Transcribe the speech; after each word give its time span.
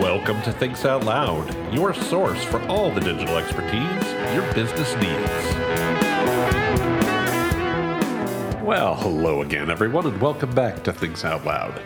Welcome 0.00 0.40
to 0.42 0.52
Thinks 0.52 0.84
Out 0.84 1.04
Loud, 1.04 1.74
your 1.74 1.92
source 1.92 2.44
for 2.44 2.62
all 2.68 2.90
the 2.90 3.00
digital 3.00 3.36
expertise 3.36 4.12
your 4.32 4.42
business 4.54 4.94
needs. 4.96 5.56
Well, 8.62 8.94
hello 8.94 9.42
again, 9.42 9.70
everyone, 9.70 10.06
and 10.06 10.20
welcome 10.20 10.54
back 10.54 10.84
to 10.84 10.92
Thinks 10.92 11.24
Out 11.24 11.44
Loud, 11.44 11.82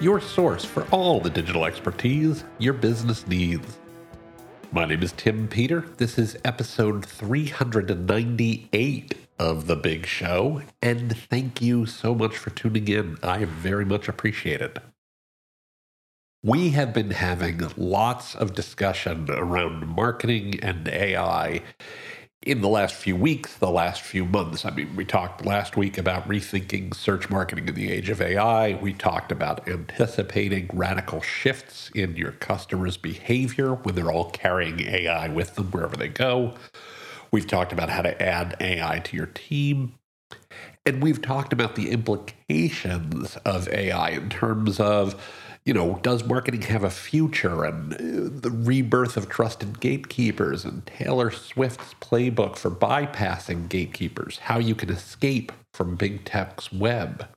your 0.00 0.20
source 0.20 0.64
for 0.64 0.86
all 0.90 1.20
the 1.20 1.28
digital 1.28 1.66
expertise 1.66 2.44
your 2.58 2.72
business 2.72 3.26
needs. 3.26 3.78
My 4.72 4.86
name 4.86 5.02
is 5.02 5.12
Tim 5.12 5.46
Peter. 5.46 5.84
This 5.98 6.18
is 6.18 6.38
episode 6.44 7.04
398 7.04 9.21
of 9.42 9.66
The 9.66 9.74
Big 9.74 10.06
Show, 10.06 10.62
and 10.80 11.16
thank 11.16 11.60
you 11.60 11.84
so 11.84 12.14
much 12.14 12.38
for 12.38 12.50
tuning 12.50 12.86
in. 12.86 13.18
I 13.24 13.44
very 13.44 13.84
much 13.84 14.08
appreciate 14.08 14.60
it. 14.60 14.78
We 16.44 16.70
have 16.70 16.94
been 16.94 17.10
having 17.10 17.60
lots 17.76 18.36
of 18.36 18.54
discussion 18.54 19.28
around 19.28 19.88
marketing 19.88 20.60
and 20.62 20.86
AI 20.86 21.62
in 22.44 22.60
the 22.60 22.68
last 22.68 22.94
few 22.94 23.16
weeks, 23.16 23.56
the 23.56 23.70
last 23.70 24.02
few 24.02 24.24
months. 24.24 24.64
I 24.64 24.70
mean, 24.70 24.94
we 24.94 25.04
talked 25.04 25.44
last 25.44 25.76
week 25.76 25.98
about 25.98 26.28
rethinking 26.28 26.94
search 26.94 27.28
marketing 27.28 27.68
in 27.68 27.74
the 27.74 27.90
age 27.90 28.10
of 28.10 28.22
AI. 28.22 28.74
We 28.74 28.92
talked 28.92 29.32
about 29.32 29.68
anticipating 29.68 30.70
radical 30.72 31.20
shifts 31.20 31.90
in 31.96 32.16
your 32.16 32.32
customers' 32.32 32.96
behavior 32.96 33.74
when 33.74 33.96
they're 33.96 34.12
all 34.12 34.30
carrying 34.30 34.80
AI 34.82 35.28
with 35.28 35.56
them 35.56 35.72
wherever 35.72 35.96
they 35.96 36.08
go. 36.08 36.54
We've 37.32 37.46
talked 37.46 37.72
about 37.72 37.88
how 37.88 38.02
to 38.02 38.22
add 38.22 38.56
AI 38.60 39.00
to 39.00 39.16
your 39.16 39.26
team. 39.26 39.94
And 40.84 41.02
we've 41.02 41.22
talked 41.22 41.52
about 41.52 41.74
the 41.74 41.90
implications 41.90 43.36
of 43.44 43.68
AI 43.68 44.10
in 44.10 44.28
terms 44.28 44.78
of 44.80 45.20
you 45.64 45.72
know, 45.72 46.00
does 46.02 46.24
marketing 46.24 46.62
have 46.62 46.82
a 46.82 46.90
future 46.90 47.64
and 47.64 47.94
uh, 47.94 47.98
the 48.40 48.50
rebirth 48.50 49.16
of 49.16 49.28
trusted 49.28 49.78
gatekeepers 49.80 50.64
and 50.64 50.84
Taylor 50.86 51.30
Swift's 51.30 51.94
playbook 52.00 52.56
for 52.56 52.70
bypassing 52.70 53.68
gatekeepers, 53.68 54.38
how 54.38 54.58
you 54.58 54.74
can 54.74 54.90
escape 54.90 55.52
from 55.72 55.94
big 55.94 56.24
tech's 56.24 56.72
web. 56.72 57.28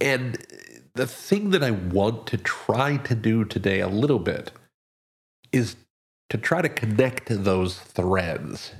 And 0.00 0.38
the 0.94 1.06
thing 1.06 1.50
that 1.50 1.62
I 1.62 1.70
want 1.70 2.26
to 2.28 2.38
try 2.38 2.96
to 2.96 3.14
do 3.14 3.44
today 3.44 3.80
a 3.80 3.88
little 3.88 4.18
bit 4.18 4.52
is 5.52 5.76
to 6.30 6.38
try 6.38 6.62
to 6.62 6.68
connect 6.68 7.28
those 7.30 7.78
threads. 7.78 8.72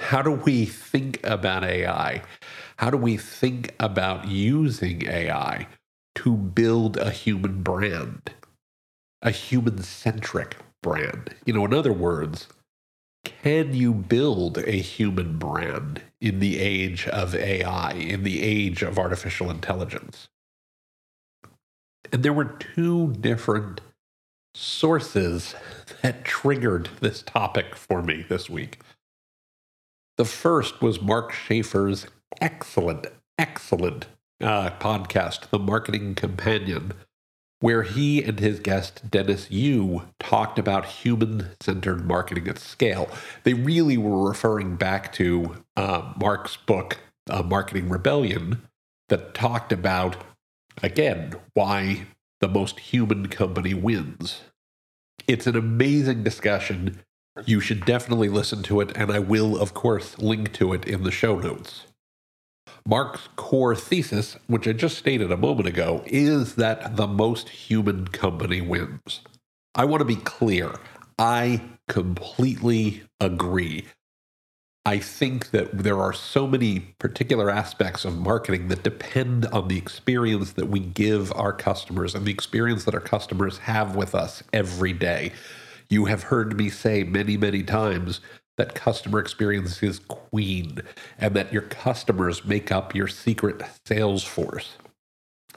How 0.00 0.22
do 0.22 0.32
we 0.32 0.66
think 0.66 1.20
about 1.24 1.64
AI? 1.64 2.22
How 2.78 2.90
do 2.90 2.96
we 2.98 3.16
think 3.16 3.74
about 3.80 4.28
using 4.28 5.06
AI? 5.08 5.66
to 6.16 6.36
build 6.36 6.96
a 6.96 7.10
human 7.10 7.62
brand, 7.62 8.32
a 9.22 9.30
human 9.30 9.82
centric 9.82 10.56
brand. 10.82 11.34
You 11.46 11.54
know, 11.54 11.64
in 11.64 11.74
other 11.74 11.92
words, 11.92 12.48
can 13.24 13.74
you 13.74 13.94
build 13.94 14.58
a 14.58 14.72
human 14.72 15.38
brand 15.38 16.02
in 16.20 16.40
the 16.40 16.58
age 16.58 17.06
of 17.08 17.34
AI, 17.34 17.92
in 17.92 18.24
the 18.24 18.42
age 18.42 18.82
of 18.82 18.98
artificial 18.98 19.50
intelligence? 19.50 20.28
And 22.12 22.22
there 22.22 22.32
were 22.32 22.44
two 22.44 23.12
different 23.14 23.80
sources 24.56 25.54
that 26.02 26.24
triggered 26.24 26.88
this 27.00 27.22
topic 27.22 27.76
for 27.76 28.02
me 28.02 28.24
this 28.28 28.48
week. 28.48 28.80
The 30.16 30.24
first 30.24 30.80
was 30.80 31.02
Mark 31.02 31.32
Schaefer's 31.32 32.06
excellent, 32.40 33.06
excellent 33.38 34.06
uh, 34.42 34.70
podcast, 34.80 35.50
The 35.50 35.58
Marketing 35.58 36.14
Companion, 36.14 36.92
where 37.60 37.82
he 37.82 38.22
and 38.22 38.40
his 38.40 38.58
guest, 38.60 39.10
Dennis 39.10 39.50
Yu, 39.50 40.02
talked 40.18 40.58
about 40.58 40.86
human 40.86 41.50
centered 41.60 42.06
marketing 42.06 42.48
at 42.48 42.58
scale. 42.58 43.10
They 43.44 43.52
really 43.52 43.98
were 43.98 44.26
referring 44.26 44.76
back 44.76 45.12
to 45.14 45.64
uh, 45.76 46.14
Mark's 46.18 46.56
book, 46.56 46.98
uh, 47.28 47.42
Marketing 47.42 47.90
Rebellion, 47.90 48.62
that 49.10 49.34
talked 49.34 49.70
about, 49.70 50.16
again, 50.82 51.34
why 51.52 52.06
the 52.46 52.52
most 52.52 52.78
human 52.78 53.26
company 53.26 53.74
wins. 53.74 54.42
It's 55.26 55.48
an 55.48 55.56
amazing 55.56 56.22
discussion. 56.22 57.00
You 57.44 57.58
should 57.58 57.84
definitely 57.84 58.28
listen 58.28 58.62
to 58.64 58.80
it, 58.80 58.96
and 58.96 59.10
I 59.10 59.18
will, 59.18 59.60
of 59.60 59.74
course, 59.74 60.16
link 60.18 60.52
to 60.54 60.72
it 60.72 60.86
in 60.86 61.02
the 61.02 61.10
show 61.10 61.38
notes. 61.38 61.86
Mark's 62.86 63.28
core 63.34 63.74
thesis, 63.74 64.36
which 64.46 64.68
I 64.68 64.72
just 64.72 64.96
stated 64.96 65.32
a 65.32 65.36
moment 65.36 65.66
ago, 65.66 66.02
is 66.06 66.54
that 66.54 66.96
the 66.96 67.08
most 67.08 67.48
human 67.48 68.06
company 68.06 68.60
wins. 68.60 69.22
I 69.74 69.84
want 69.86 70.00
to 70.00 70.04
be 70.04 70.16
clear. 70.16 70.72
I 71.18 71.62
completely 71.88 73.02
agree. 73.20 73.86
I 74.86 75.00
think 75.00 75.50
that 75.50 75.76
there 75.76 76.00
are 76.00 76.12
so 76.12 76.46
many 76.46 76.78
particular 77.00 77.50
aspects 77.50 78.04
of 78.04 78.16
marketing 78.16 78.68
that 78.68 78.84
depend 78.84 79.46
on 79.46 79.66
the 79.66 79.76
experience 79.76 80.52
that 80.52 80.68
we 80.68 80.78
give 80.78 81.32
our 81.32 81.52
customers 81.52 82.14
and 82.14 82.24
the 82.24 82.30
experience 82.30 82.84
that 82.84 82.94
our 82.94 83.00
customers 83.00 83.58
have 83.58 83.96
with 83.96 84.14
us 84.14 84.44
every 84.52 84.92
day. 84.92 85.32
You 85.90 86.04
have 86.04 86.22
heard 86.22 86.56
me 86.56 86.70
say 86.70 87.02
many, 87.02 87.36
many 87.36 87.64
times 87.64 88.20
that 88.58 88.76
customer 88.76 89.18
experience 89.18 89.82
is 89.82 89.98
queen 89.98 90.80
and 91.18 91.34
that 91.34 91.52
your 91.52 91.62
customers 91.62 92.44
make 92.44 92.70
up 92.70 92.94
your 92.94 93.08
secret 93.08 93.62
sales 93.84 94.22
force. 94.22 94.76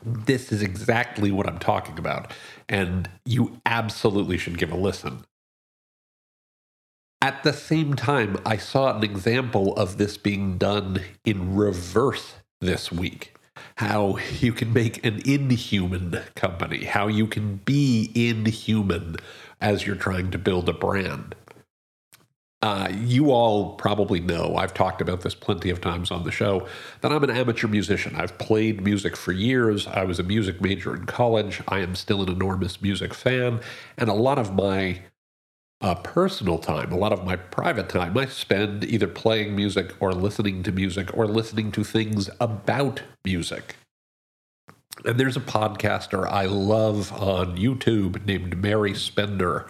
This 0.04 0.52
is 0.52 0.64
exactly 0.64 1.30
what 1.30 1.48
I'm 1.48 1.60
talking 1.60 2.00
about, 2.00 2.32
and 2.68 3.08
you 3.26 3.62
absolutely 3.68 4.40
should 4.40 4.58
give 4.58 4.72
a 4.72 4.78
listen. 4.78 5.24
At 7.22 7.44
the 7.44 7.52
same 7.52 7.96
time, 7.96 8.38
I 8.46 8.56
saw 8.56 8.96
an 8.96 9.03
example 9.03 9.75
of 9.75 9.97
this 9.97 10.16
being 10.16 10.57
done 10.57 11.02
in 11.25 11.53
reverse 11.53 12.35
this 12.62 12.94
week. 12.94 13.35
How 13.75 14.18
you 14.40 14.53
can 14.53 14.72
make 14.72 15.06
an 15.06 15.22
inhuman 15.25 16.22
company, 16.35 16.85
how 16.85 17.07
you 17.07 17.28
can 17.28 17.57
be 17.57 18.09
inhuman 18.16 19.18
as 19.59 19.85
you're 19.85 19.97
trying 19.97 20.31
to 20.31 20.38
build 20.38 20.69
a 20.69 20.74
brand. 20.74 21.35
Uh, 22.62 22.90
you 22.94 23.31
all 23.31 23.75
probably 23.75 24.22
know, 24.22 24.56
I've 24.56 24.74
talked 24.74 25.01
about 25.01 25.22
this 25.22 25.36
plenty 25.36 25.69
of 25.69 25.80
times 25.80 26.12
on 26.12 26.24
the 26.24 26.31
show, 26.31 26.68
that 27.01 27.12
I'm 27.12 27.24
an 27.24 27.30
amateur 27.30 27.68
musician. 27.68 28.16
I've 28.16 28.38
played 28.38 28.81
music 28.81 29.18
for 29.18 29.34
years. 29.34 29.88
I 29.88 30.03
was 30.03 30.19
a 30.19 30.24
music 30.24 30.62
major 30.62 30.96
in 30.96 31.06
college. 31.06 31.62
I 31.68 31.80
am 31.80 31.96
still 31.96 32.22
an 32.22 32.30
enormous 32.30 32.81
music 32.81 33.13
fan. 33.13 33.59
And 33.97 34.09
a 34.09 34.13
lot 34.13 34.40
of 34.40 34.53
my 34.53 35.01
uh, 35.82 35.96
personal 35.96 36.58
time, 36.58 36.92
a 36.92 36.98
lot 36.98 37.14
of 37.14 37.24
my 37.24 37.36
private 37.36 37.90
time, 37.90 38.18
I 38.18 38.26
spend 38.26 38.84
either 38.84 39.08
playing 39.08 39.56
music 39.56 39.94
or 40.00 40.14
listening 40.14 40.64
to 40.64 40.72
music 40.72 41.16
or 41.16 41.26
listening 41.26 41.72
to 41.74 41.84
things 41.84 42.30
about 42.40 43.02
music. 43.24 43.76
And 45.06 45.18
there's 45.18 45.38
a 45.38 45.42
podcaster 45.42 46.28
I 46.30 46.46
love 46.46 47.14
on 47.14 47.58
YouTube 47.58 48.26
named 48.26 48.62
Mary 48.62 48.94
Spender 48.94 49.68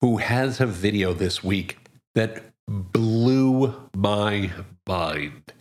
who 0.00 0.18
has 0.18 0.60
a 0.60 0.66
video 0.66 1.12
this 1.12 1.42
week 1.42 1.78
that 2.14 2.42
blew 2.68 3.88
my 3.96 4.50
mind. 4.86 5.52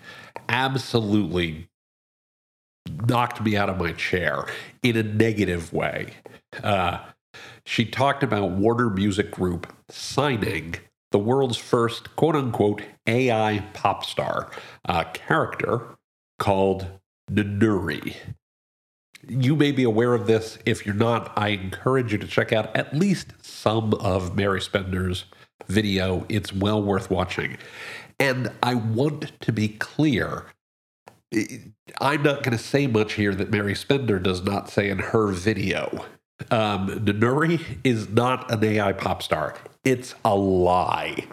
Absolutely 0.50 1.70
knocked 3.08 3.42
me 3.42 3.56
out 3.56 3.70
of 3.70 3.78
my 3.78 3.94
chair 3.94 4.46
in 4.84 4.98
a 4.98 5.04
negative 5.04 5.74
way. 5.74 6.14
Uh, 6.64 7.00
she 7.66 7.86
talked 7.86 8.24
about 8.24 8.52
Warner 8.52 8.90
Music 8.90 9.32
Group 9.32 9.72
signing 9.90 10.76
the 11.12 11.20
world's 11.20 11.58
first 11.58 12.16
quote 12.16 12.36
unquote 12.36 12.82
AI 13.08 13.64
pop 13.74 14.06
star 14.06 14.52
uh, 14.86 15.04
character 15.14 15.98
called 16.40 16.88
Noonoouri. 17.32 18.16
You 19.28 19.56
may 19.56 19.72
be 19.72 19.84
aware 19.84 20.14
of 20.16 20.26
this. 20.26 20.58
If 20.66 20.86
you're 20.86 20.96
not, 20.96 21.32
I 21.38 21.50
encourage 21.50 22.12
you 22.12 22.18
to 22.18 22.28
check 22.28 22.52
out 22.52 22.76
at 22.76 22.96
least 22.96 23.34
some 23.42 23.94
of 23.96 24.36
Mary 24.36 24.60
Spender's 24.60 25.26
video. 25.68 26.26
It's 26.28 26.52
well 26.52 26.82
worth 26.82 27.12
watching. 27.12 27.58
And 28.20 28.52
I 28.64 28.76
want 28.76 29.40
to 29.42 29.54
be 29.54 29.70
clear. 29.70 30.46
I'm 32.00 32.24
not 32.24 32.44
going 32.44 32.58
to 32.58 32.64
say 32.64 32.88
much 32.88 33.14
here 33.14 33.34
that 33.36 33.52
Mary 33.52 33.76
Spender 33.76 34.20
does 34.20 34.44
not 34.44 34.70
say 34.70 34.90
in 34.90 35.00
her 35.00 35.28
video. 35.28 36.06
Um, 36.50 36.90
Noonoouri 37.06 37.80
is 37.84 38.10
not 38.10 38.52
an 38.52 38.64
AI 38.64 38.94
pop 38.94 39.22
star. 39.24 39.56
It's 39.84 40.16
a 40.26 40.36
lie. 40.36 41.26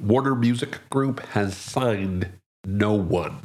Warner 0.00 0.34
Music 0.34 0.80
Group 0.90 1.20
has 1.28 1.56
signed 1.56 2.28
no 2.66 2.94
one. 2.94 3.38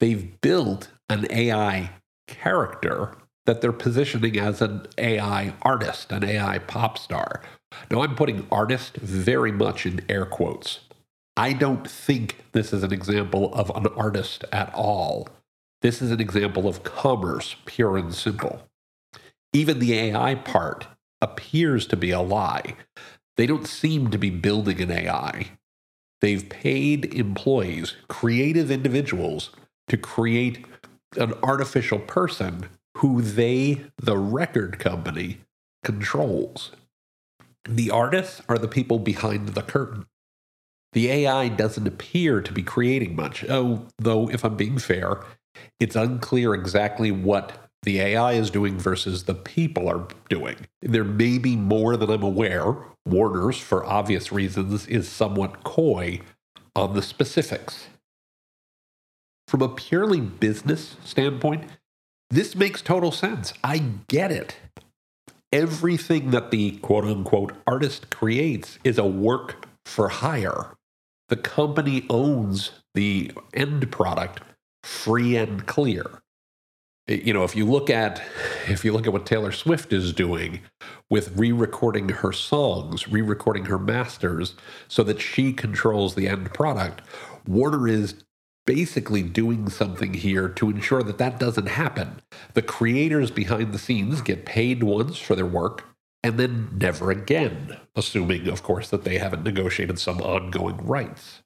They've 0.00 0.40
built 0.40 0.90
an 1.08 1.26
AI 1.30 1.90
character 2.26 3.16
that 3.46 3.60
they're 3.60 3.72
positioning 3.72 4.38
as 4.38 4.60
an 4.60 4.86
AI 4.98 5.54
artist, 5.62 6.12
an 6.12 6.24
AI 6.24 6.58
pop 6.58 6.98
star. 6.98 7.42
Now, 7.90 8.02
I'm 8.02 8.16
putting 8.16 8.46
artist 8.50 8.96
very 8.96 9.52
much 9.52 9.86
in 9.86 10.00
air 10.08 10.26
quotes. 10.26 10.80
I 11.36 11.52
don't 11.52 11.88
think 11.88 12.44
this 12.52 12.72
is 12.72 12.82
an 12.82 12.92
example 12.92 13.54
of 13.54 13.70
an 13.76 13.86
artist 13.96 14.44
at 14.52 14.72
all. 14.74 15.28
This 15.82 16.02
is 16.02 16.10
an 16.10 16.20
example 16.20 16.68
of 16.68 16.84
commerce, 16.84 17.56
pure 17.66 17.96
and 17.96 18.14
simple. 18.14 18.62
Even 19.52 19.78
the 19.78 19.94
AI 19.94 20.34
part 20.34 20.88
appears 21.20 21.86
to 21.88 21.96
be 21.96 22.10
a 22.10 22.20
lie. 22.20 22.76
They 23.36 23.46
don't 23.46 23.66
seem 23.66 24.10
to 24.10 24.18
be 24.18 24.30
building 24.30 24.80
an 24.80 24.90
AI. 24.90 25.52
They've 26.20 26.48
paid 26.48 27.14
employees, 27.14 27.94
creative 28.08 28.70
individuals, 28.70 29.50
to 29.88 29.96
create 29.96 30.66
an 31.16 31.34
artificial 31.42 31.98
person 31.98 32.68
who 32.98 33.22
they, 33.22 33.86
the 33.98 34.18
record 34.18 34.78
company, 34.78 35.40
controls. 35.84 36.72
The 37.68 37.90
artists 37.90 38.42
are 38.48 38.58
the 38.58 38.68
people 38.68 38.98
behind 38.98 39.50
the 39.50 39.62
curtain. 39.62 40.06
The 40.92 41.10
AI 41.10 41.48
doesn't 41.48 41.86
appear 41.86 42.40
to 42.40 42.52
be 42.52 42.62
creating 42.62 43.16
much. 43.16 43.44
Oh, 43.48 43.86
though, 43.98 44.30
if 44.30 44.44
I'm 44.44 44.56
being 44.56 44.78
fair, 44.78 45.22
it's 45.78 45.96
unclear 45.96 46.54
exactly 46.54 47.10
what 47.10 47.65
the 47.86 48.00
AI 48.00 48.32
is 48.32 48.50
doing 48.50 48.78
versus 48.78 49.24
the 49.24 49.34
people 49.34 49.88
are 49.88 50.08
doing. 50.28 50.56
There 50.82 51.04
may 51.04 51.38
be 51.38 51.54
more 51.54 51.96
than 51.96 52.10
I'm 52.10 52.24
aware. 52.24 52.74
Warner's, 53.06 53.58
for 53.58 53.86
obvious 53.86 54.32
reasons, 54.32 54.88
is 54.88 55.08
somewhat 55.08 55.62
coy 55.62 56.20
on 56.74 56.94
the 56.94 57.00
specifics. 57.00 57.86
From 59.46 59.62
a 59.62 59.68
purely 59.68 60.20
business 60.20 60.96
standpoint, 61.04 61.70
this 62.28 62.56
makes 62.56 62.82
total 62.82 63.12
sense. 63.12 63.54
I 63.62 63.78
get 64.08 64.32
it. 64.32 64.56
Everything 65.52 66.32
that 66.32 66.50
the 66.50 66.72
quote 66.78 67.04
unquote 67.04 67.52
artist 67.68 68.10
creates 68.10 68.80
is 68.82 68.98
a 68.98 69.06
work 69.06 69.64
for 69.84 70.08
hire. 70.08 70.74
The 71.28 71.36
company 71.36 72.04
owns 72.10 72.72
the 72.94 73.30
end 73.54 73.92
product 73.92 74.40
free 74.82 75.36
and 75.36 75.64
clear 75.66 76.20
you 77.08 77.32
know 77.32 77.44
if 77.44 77.54
you 77.54 77.64
look 77.64 77.88
at 77.88 78.20
if 78.68 78.84
you 78.84 78.92
look 78.92 79.06
at 79.06 79.12
what 79.12 79.26
Taylor 79.26 79.52
Swift 79.52 79.92
is 79.92 80.12
doing 80.12 80.60
with 81.08 81.36
re-recording 81.36 82.08
her 82.08 82.32
songs, 82.32 83.08
re-recording 83.08 83.66
her 83.66 83.78
masters 83.78 84.54
so 84.88 85.02
that 85.04 85.20
she 85.20 85.52
controls 85.52 86.14
the 86.14 86.28
end 86.28 86.52
product, 86.52 87.02
Warner 87.46 87.86
is 87.86 88.24
basically 88.66 89.22
doing 89.22 89.70
something 89.70 90.14
here 90.14 90.48
to 90.48 90.68
ensure 90.68 91.02
that 91.04 91.18
that 91.18 91.38
doesn't 91.38 91.68
happen. 91.68 92.20
The 92.54 92.62
creators 92.62 93.30
behind 93.30 93.72
the 93.72 93.78
scenes 93.78 94.20
get 94.20 94.44
paid 94.44 94.82
once 94.82 95.16
for 95.18 95.36
their 95.36 95.46
work 95.46 95.84
and 96.24 96.38
then 96.38 96.76
never 96.76 97.12
again, 97.12 97.76
assuming 97.94 98.48
of 98.48 98.64
course 98.64 98.90
that 98.90 99.04
they 99.04 99.18
haven't 99.18 99.44
negotiated 99.44 100.00
some 100.00 100.20
ongoing 100.20 100.78
rights. 100.78 101.42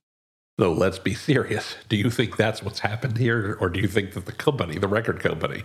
Though, 0.60 0.74
let's 0.74 0.98
be 0.98 1.14
serious. 1.14 1.76
Do 1.88 1.96
you 1.96 2.10
think 2.10 2.36
that's 2.36 2.62
what's 2.62 2.80
happened 2.80 3.16
here? 3.16 3.56
Or 3.62 3.70
do 3.70 3.80
you 3.80 3.88
think 3.88 4.12
that 4.12 4.26
the 4.26 4.32
company, 4.32 4.76
the 4.76 4.88
record 4.88 5.18
company, 5.18 5.62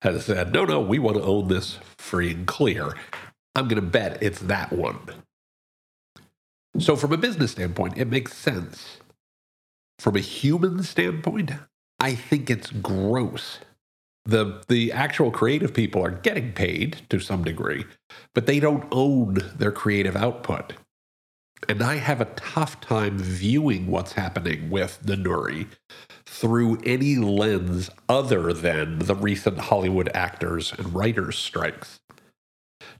has 0.00 0.24
said, 0.24 0.54
no, 0.54 0.64
no, 0.64 0.80
we 0.80 0.98
want 0.98 1.18
to 1.18 1.22
own 1.22 1.48
this 1.48 1.78
free 1.98 2.30
and 2.30 2.46
clear? 2.46 2.94
I'm 3.54 3.68
going 3.68 3.82
to 3.82 3.86
bet 3.86 4.22
it's 4.22 4.38
that 4.38 4.72
one. 4.72 4.98
So, 6.78 6.96
from 6.96 7.12
a 7.12 7.18
business 7.18 7.50
standpoint, 7.50 7.98
it 7.98 8.06
makes 8.06 8.34
sense. 8.34 8.96
From 9.98 10.16
a 10.16 10.20
human 10.20 10.84
standpoint, 10.84 11.50
I 12.00 12.14
think 12.14 12.48
it's 12.48 12.70
gross. 12.70 13.58
The, 14.24 14.62
the 14.68 14.90
actual 14.90 15.30
creative 15.30 15.74
people 15.74 16.02
are 16.02 16.12
getting 16.12 16.52
paid 16.52 17.02
to 17.10 17.20
some 17.20 17.44
degree, 17.44 17.84
but 18.34 18.46
they 18.46 18.58
don't 18.58 18.88
own 18.90 19.36
their 19.54 19.72
creative 19.72 20.16
output. 20.16 20.72
And 21.68 21.82
I 21.82 21.96
have 21.96 22.20
a 22.20 22.32
tough 22.36 22.80
time 22.80 23.18
viewing 23.18 23.86
what's 23.86 24.14
happening 24.14 24.70
with 24.70 24.98
the 25.02 25.16
Nuri 25.16 25.68
through 26.26 26.80
any 26.84 27.16
lens 27.16 27.90
other 28.08 28.52
than 28.52 29.00
the 29.00 29.14
recent 29.14 29.58
Hollywood 29.58 30.10
actors 30.14 30.72
and 30.76 30.94
writers 30.94 31.38
strikes. 31.38 32.00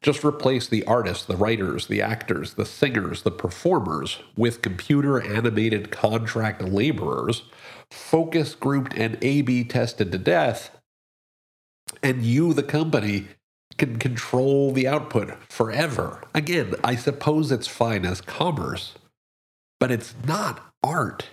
Just 0.02 0.24
replace 0.24 0.68
the 0.68 0.84
artists, 0.84 1.24
the 1.24 1.36
writers, 1.36 1.86
the 1.86 2.00
actors, 2.00 2.54
the 2.54 2.66
singers, 2.66 3.22
the 3.22 3.30
performers 3.30 4.18
with 4.36 4.62
computer 4.62 5.20
animated 5.20 5.90
contract 5.90 6.62
laborers, 6.62 7.42
focus 7.90 8.54
grouped 8.54 8.94
and 8.94 9.18
A 9.22 9.42
B 9.42 9.64
tested 9.64 10.12
to 10.12 10.18
death, 10.18 10.70
and 12.02 12.22
you, 12.22 12.54
the 12.54 12.62
company, 12.62 13.28
can 13.80 13.98
control 13.98 14.72
the 14.72 14.86
output 14.86 15.32
forever. 15.48 16.22
Again, 16.34 16.74
I 16.84 16.96
suppose 16.96 17.50
it's 17.50 17.66
fine 17.66 18.04
as 18.04 18.20
commerce, 18.20 18.92
but 19.80 19.90
it's 19.90 20.14
not 20.26 20.60
art. 20.82 21.30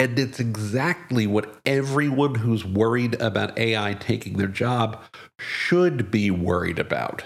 And 0.00 0.18
it's 0.18 0.40
exactly 0.40 1.28
what 1.28 1.60
everyone 1.64 2.34
who's 2.34 2.64
worried 2.64 3.14
about 3.20 3.56
AI 3.56 3.94
taking 3.94 4.36
their 4.36 4.48
job 4.48 5.00
should 5.38 6.10
be 6.10 6.28
worried 6.32 6.80
about. 6.80 7.22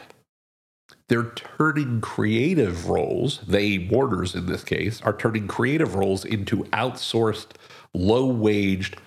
They're 1.08 1.30
turning 1.30 2.02
creative 2.02 2.90
roles, 2.90 3.40
they, 3.48 3.78
Warners 3.78 4.34
in 4.34 4.44
this 4.44 4.62
case, 4.62 5.00
are 5.00 5.16
turning 5.16 5.48
creative 5.48 5.94
roles 5.94 6.22
into 6.22 6.64
outsourced, 6.64 7.52
low 7.94 8.26
waged, 8.26 8.98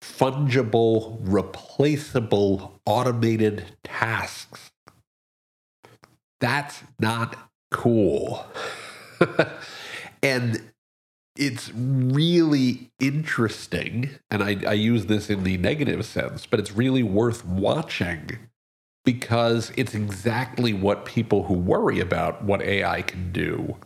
fungible, 0.00 1.18
replaceable, 1.20 2.80
automated 2.86 3.64
tasks. 3.84 4.70
That's 6.40 6.82
not 6.98 7.36
cool. 7.70 8.46
and 10.22 10.62
it's 11.36 11.70
really 11.74 12.90
interesting, 12.98 14.10
and 14.30 14.42
I, 14.42 14.56
I, 14.66 14.72
use 14.72 15.06
this 15.06 15.30
in 15.30 15.44
the 15.44 15.56
negative 15.58 16.04
sense, 16.04 16.44
but 16.44 16.60
it's 16.60 16.72
really 16.72 17.02
worth 17.02 17.46
watching 17.46 18.38
because 19.04 19.72
it's 19.76 19.94
exactly 19.94 20.72
what 20.72 21.04
people 21.04 21.44
who 21.44 21.54
worry 21.54 22.00
about 22.00 22.44
what 22.44 22.60
AI 22.60 23.02
can 23.02 23.32
do 23.32 23.76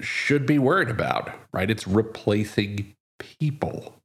should 0.00 0.46
be 0.46 0.58
worried 0.58 0.90
about, 0.90 1.32
right? 1.52 1.70
It's 1.70 1.88
replacing 1.88 2.94
people. 3.18 3.96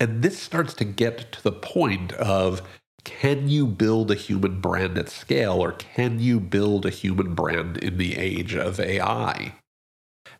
And 0.00 0.22
this 0.22 0.38
starts 0.38 0.74
to 0.74 0.84
get 0.84 1.32
to 1.32 1.42
the 1.42 1.52
point 1.52 2.12
of 2.12 2.62
can 3.04 3.48
you 3.48 3.66
build 3.66 4.10
a 4.10 4.16
human 4.16 4.60
brand 4.60 4.96
at 4.96 5.08
scale 5.08 5.54
or 5.54 5.72
can 5.72 6.20
you 6.20 6.38
build 6.38 6.86
a 6.86 6.90
human 6.90 7.34
brand 7.34 7.76
in 7.78 7.98
the 7.98 8.16
age 8.16 8.54
of 8.54 8.78
AI? 8.78 9.54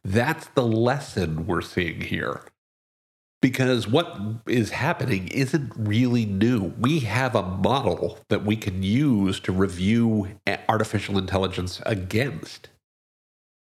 That's 0.04 0.46
the 0.48 0.66
lesson 0.66 1.46
we're 1.46 1.60
seeing 1.62 2.02
here. 2.02 2.42
Because 3.40 3.88
what 3.88 4.16
is 4.46 4.70
happening 4.70 5.26
isn't 5.28 5.72
really 5.76 6.24
new. 6.24 6.72
We 6.78 7.00
have 7.00 7.34
a 7.34 7.42
model 7.42 8.20
that 8.28 8.44
we 8.44 8.56
can 8.56 8.84
use 8.84 9.40
to 9.40 9.52
review 9.52 10.38
artificial 10.68 11.18
intelligence 11.18 11.82
against 11.84 12.68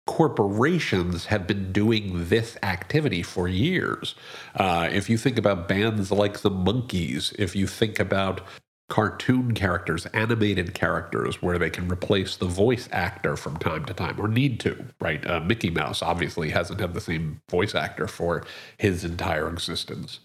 corporations 0.08 1.26
have 1.26 1.46
been 1.46 1.70
doing 1.70 2.28
this 2.30 2.56
activity 2.62 3.22
for 3.22 3.46
years. 3.46 4.14
Uh, 4.54 4.88
if 4.90 5.10
you 5.10 5.18
think 5.18 5.36
about 5.36 5.68
bands 5.68 6.10
like 6.10 6.40
the 6.40 6.50
Monkees, 6.50 7.34
if 7.38 7.54
you 7.54 7.66
think 7.66 8.00
about 8.00 8.40
cartoon 8.88 9.52
characters, 9.52 10.06
animated 10.06 10.72
characters, 10.72 11.42
where 11.42 11.58
they 11.58 11.68
can 11.68 11.92
replace 11.92 12.36
the 12.36 12.46
voice 12.46 12.88
actor 12.90 13.36
from 13.36 13.58
time 13.58 13.84
to 13.84 13.92
time, 13.92 14.18
or 14.18 14.28
need 14.28 14.58
to, 14.60 14.82
right? 14.98 15.26
Uh, 15.26 15.40
Mickey 15.40 15.68
Mouse 15.68 16.00
obviously 16.00 16.48
hasn't 16.48 16.80
had 16.80 16.94
the 16.94 17.02
same 17.02 17.42
voice 17.50 17.74
actor 17.74 18.08
for 18.08 18.46
his 18.78 19.04
entire 19.04 19.46
existence. 19.46 20.20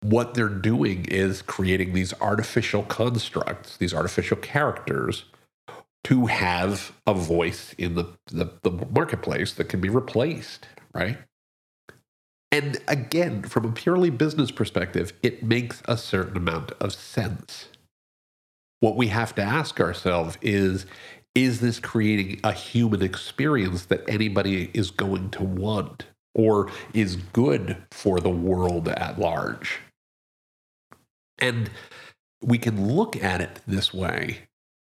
What 0.00 0.34
they're 0.34 0.48
doing 0.48 1.04
is 1.04 1.42
creating 1.42 1.92
these 1.92 2.12
artificial 2.20 2.82
constructs, 2.82 3.76
these 3.76 3.94
artificial 3.94 4.36
characters 4.38 5.26
to 6.04 6.26
have 6.26 6.92
a 7.06 7.14
voice 7.14 7.74
in 7.78 7.94
the, 7.94 8.04
the, 8.26 8.50
the 8.62 8.70
marketplace 8.70 9.52
that 9.54 9.68
can 9.68 9.80
be 9.80 9.88
replaced, 9.88 10.68
right? 10.94 11.18
And 12.52 12.78
again, 12.86 13.42
from 13.42 13.64
a 13.64 13.72
purely 13.72 14.10
business 14.10 14.50
perspective, 14.50 15.12
it 15.22 15.42
makes 15.42 15.82
a 15.86 15.96
certain 15.96 16.36
amount 16.36 16.72
of 16.72 16.92
sense. 16.92 17.68
What 18.80 18.96
we 18.96 19.08
have 19.08 19.34
to 19.36 19.42
ask 19.42 19.80
ourselves 19.80 20.38
is 20.40 20.86
is 21.34 21.60
this 21.60 21.80
creating 21.80 22.38
a 22.44 22.52
human 22.52 23.02
experience 23.02 23.86
that 23.86 24.08
anybody 24.08 24.70
is 24.72 24.92
going 24.92 25.30
to 25.30 25.42
want 25.42 26.04
or 26.32 26.70
is 26.92 27.16
good 27.16 27.76
for 27.90 28.20
the 28.20 28.30
world 28.30 28.88
at 28.88 29.18
large? 29.18 29.80
And 31.40 31.70
we 32.40 32.58
can 32.58 32.94
look 32.94 33.16
at 33.16 33.40
it 33.40 33.60
this 33.66 33.92
way 33.92 34.42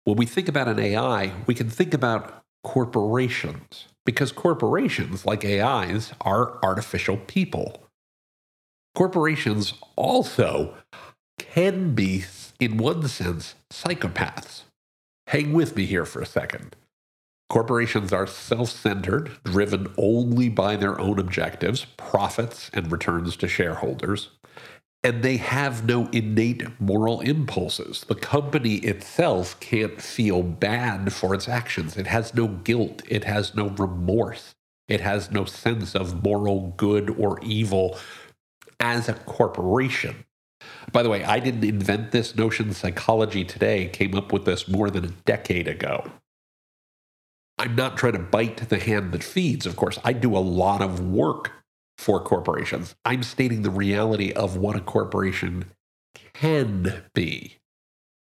when 0.05 0.17
we 0.17 0.27
think 0.27 0.49
about 0.49 0.69
an 0.69 0.79
AI, 0.79 1.33
we 1.47 1.55
can 1.55 1.71
think 1.71 1.95
about 1.95 2.45
corporations 2.63 3.87
because 4.05 4.33
corporations, 4.33 5.25
like 5.25 5.45
AIs, 5.45 6.13
are 6.21 6.59
artificial 6.63 7.17
people. 7.17 7.83
Corporations 8.95 9.75
also 9.97 10.75
can 11.39 11.95
be, 11.95 12.25
in 12.61 12.77
one 12.77 13.09
sense, 13.09 13.55
psychopaths. 13.71 14.63
Hang 15.29 15.53
with 15.53 15.75
me 15.75 15.87
here 15.87 16.05
for 16.05 16.21
a 16.21 16.27
second. 16.27 16.77
Corporations 17.49 18.13
are 18.13 18.27
self 18.27 18.71
centered, 18.71 19.31
driven 19.45 19.93
only 19.97 20.49
by 20.49 20.77
their 20.77 21.01
own 21.01 21.19
objectives, 21.19 21.87
profits, 21.97 22.71
and 22.75 22.93
returns 22.93 23.37
to 23.37 23.49
shareholders. 23.49 24.31
And 25.05 25.23
they 25.23 25.37
have 25.37 25.87
no 25.87 26.09
innate 26.09 26.81
moral 26.81 27.21
impulses. 27.21 28.07
The 28.09 28.15
company 28.15 28.77
itself 28.77 29.61
can't 29.61 30.01
feel 30.01 30.43
bad 30.43 31.13
for 31.13 31.35
its 31.35 31.47
actions. 31.47 31.99
It 31.99 32.07
has 32.07 32.35
no 32.35 32.49
guilt. 32.49 33.03
It 33.07 33.25
has 33.25 33.55
no 33.55 33.69
remorse. 33.69 34.55
It 34.89 35.03
has 35.03 35.31
no 35.31 35.45
sense 35.45 35.95
of 35.95 36.25
moral 36.25 36.73
good 36.79 37.11
or 37.11 37.39
evil 37.43 37.99
as 38.81 39.09
a 39.09 39.15
corporation. 39.15 40.25
By 40.91 41.03
the 41.03 41.11
way, 41.11 41.23
I 41.23 41.39
didn't 41.39 41.65
invent 41.65 42.11
this 42.11 42.35
notion. 42.35 42.73
Psychology 42.73 43.45
Today 43.45 43.89
came 43.89 44.15
up 44.15 44.33
with 44.33 44.47
this 44.47 44.69
more 44.69 44.91
than 44.91 45.05
a 45.05 45.15
decade 45.27 45.69
ago. 45.69 46.11
I'm 47.59 47.77
not 47.77 47.97
trying 47.97 48.15
to 48.15 48.19
bite 48.19 48.69
the 48.69 48.79
hand 48.79 49.13
that 49.13 49.23
feeds, 49.23 49.67
of 49.67 49.77
course. 49.77 49.99
I 50.03 50.13
do 50.13 50.37
a 50.37 50.39
lot 50.39 50.83
of 50.83 51.01
work 51.01 51.53
for 51.99 52.21
corporations. 52.21 52.95
I'm 53.05 53.23
stating 53.23 53.63
the 53.63 53.71
reality 53.71 54.33
of 54.33 54.57
what 54.57 54.77
a 54.77 54.81
corporation 54.81 55.67
can 56.33 57.05
be. 57.15 57.59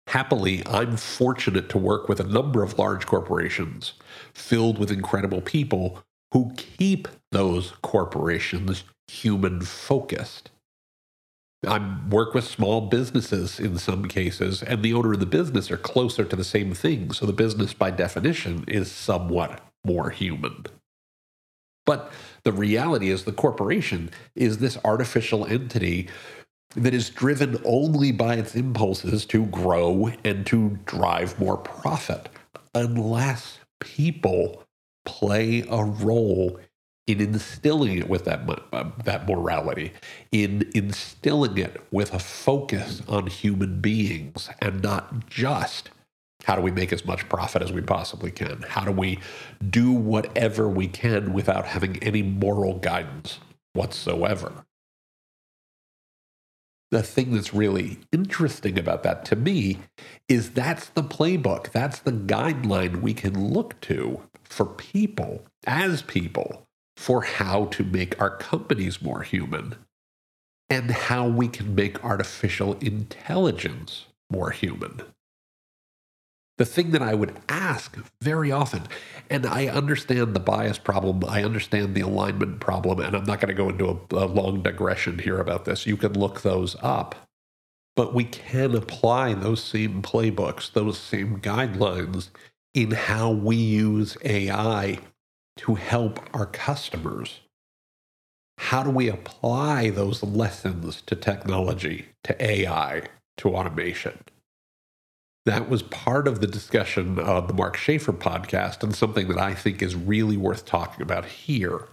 Happily, 0.08 0.64
I'm 0.66 0.98
fortunate 0.98 1.70
to 1.70 1.78
work 1.78 2.10
with 2.10 2.20
a 2.20 2.26
number 2.26 2.64
of 2.64 2.78
large 2.78 3.06
corporations 3.06 3.94
filled 4.34 4.78
with 4.78 4.92
incredible 4.92 5.42
people 5.42 6.04
who 6.34 6.54
keep 6.58 7.08
those 7.32 7.74
corporations 7.82 8.84
human 9.08 9.62
focused. 9.62 10.50
I 11.66 11.98
work 12.10 12.34
with 12.34 12.46
small 12.46 12.82
businesses 12.82 13.60
in 13.60 13.78
some 13.78 14.08
cases, 14.08 14.64
and 14.64 14.82
the 14.82 14.94
owner 14.94 15.14
of 15.14 15.20
the 15.20 15.26
business 15.28 15.70
are 15.70 15.78
closer 15.78 16.26
to 16.26 16.36
the 16.36 16.44
same 16.44 16.74
thing. 16.74 17.12
So 17.12 17.26
the 17.28 17.34
business, 17.34 17.74
by 17.74 17.92
definition, 17.92 18.66
is 18.68 18.92
somewhat 18.92 19.62
more 19.86 20.10
human. 20.10 20.66
But 21.92 22.10
the 22.44 22.54
reality 22.54 23.10
is, 23.10 23.26
the 23.26 23.34
corporation 23.34 24.12
is 24.34 24.60
this 24.60 24.78
artificial 24.86 25.46
entity 25.46 26.08
that 26.74 26.94
is 26.94 27.10
driven 27.10 27.62
only 27.66 28.14
by 28.14 28.36
its 28.36 28.56
impulses 28.56 29.26
to 29.26 29.46
grow 29.48 30.10
and 30.24 30.46
to 30.46 30.80
drive 30.86 31.38
more 31.38 31.58
profit, 31.58 32.30
unless 32.74 33.60
people 33.82 34.64
play 35.04 35.66
a 35.70 35.84
role 35.84 36.62
in 37.08 37.20
instilling 37.20 37.98
it 37.98 38.08
with 38.08 38.24
that 38.24 38.50
uh, 38.72 38.90
that 39.04 39.28
morality, 39.28 39.92
in 40.32 40.72
instilling 40.74 41.58
it 41.58 41.76
with 41.92 42.14
a 42.14 42.20
focus 42.20 43.02
on 43.10 43.28
human 43.28 43.82
beings 43.82 44.50
and 44.62 44.82
not 44.82 45.28
just 45.28 45.90
how 46.44 46.56
do 46.56 46.62
we 46.62 46.72
make 46.72 46.92
as 46.92 47.06
much 47.06 47.28
profit 47.30 47.62
as 47.62 47.72
we 47.72 47.82
possibly 47.82 48.32
can? 48.32 48.64
How 48.68 48.84
do 48.84 48.92
we 48.92 49.20
do 49.70 49.92
whatever 49.92 50.68
we 50.68 50.88
can 50.88 51.34
without 51.34 51.66
having 51.66 52.02
any 52.04 52.22
moral 52.24 52.76
guidance 52.80 53.40
whatsoever? 53.74 54.66
The 56.90 57.04
thing 57.04 57.34
that's 57.34 57.54
really 57.54 58.00
interesting 58.12 58.78
about 58.78 59.04
that 59.04 59.24
to 59.26 59.36
me 59.38 59.80
is 60.28 60.52
that's 60.52 60.90
the 60.90 61.04
playbook, 61.04 61.72
that's 61.72 62.00
the 62.00 62.12
guideline 62.12 63.02
we 63.02 63.14
can 63.14 63.54
look 63.54 63.80
to 63.82 64.22
for 64.44 64.66
people, 64.66 65.46
as 65.66 66.02
people, 66.02 66.68
for 66.98 67.22
how 67.22 67.66
to 67.66 67.86
make 67.86 68.20
our 68.20 68.36
companies 68.36 69.02
more 69.02 69.22
human 69.22 69.76
and 70.70 70.92
how 70.92 71.28
we 71.28 71.48
can 71.48 71.76
make 71.76 72.04
artificial 72.04 72.74
intelligence 72.80 74.06
more 74.30 74.52
human. 74.52 75.02
The 76.58 76.66
thing 76.66 76.92
that 76.92 77.02
I 77.02 77.16
would 77.16 77.36
ask 77.50 77.98
very 78.22 78.52
often, 78.52 78.84
and 79.30 79.46
I 79.46 79.68
understand 79.68 80.36
the 80.36 80.40
bias 80.40 80.78
problem, 80.78 81.24
I 81.28 81.44
understand 81.44 81.96
the 81.96 82.02
alignment 82.02 82.60
problem, 82.60 83.00
and 83.00 83.16
I'm 83.16 83.24
not 83.24 83.40
going 83.40 83.48
to 83.48 83.54
go 83.56 83.70
into 83.70 83.90
a, 83.90 84.16
a 84.16 84.28
long 84.28 84.62
digression 84.62 85.20
here 85.20 85.40
about 85.40 85.66
this. 85.66 85.88
You 85.88 85.98
can 85.98 86.14
look 86.14 86.42
those 86.42 86.76
up. 86.82 87.16
But 87.96 88.14
we 88.14 88.24
can 88.24 88.76
apply 88.76 89.34
those 89.34 89.64
same 89.64 90.02
playbooks, 90.02 90.72
those 90.72 90.98
same 90.98 91.42
guidelines 91.42 92.30
in 92.74 92.92
how 92.92 93.32
we 93.32 93.56
use 93.56 94.18
AI 94.24 95.00
to 95.58 95.76
help 95.76 96.20
our 96.34 96.46
customers. 96.46 97.42
How 98.58 98.84
do 98.84 98.92
we 98.92 99.10
apply 99.10 99.90
those 99.90 100.24
lessons 100.24 101.02
to 101.08 101.16
technology, 101.16 102.08
to 102.24 102.42
AI, 102.44 103.04
to 103.38 103.56
automation? 103.56 104.20
That 105.46 105.70
was 105.70 105.82
part 105.82 106.28
of 106.28 106.40
the 106.40 106.48
discussion 106.48 107.18
of 107.18 107.48
the 107.48 107.54
Mark 107.54 107.76
Schaefer 107.76 108.14
podcast 108.14 108.84
and 108.84 108.96
something 108.96 109.28
that 109.30 109.40
I 109.40 109.56
think 109.56 109.82
is 109.82 109.96
really 109.96 110.38
worth 110.38 110.66
talking 110.66 111.02
about 111.02 111.26
here. 111.26 111.88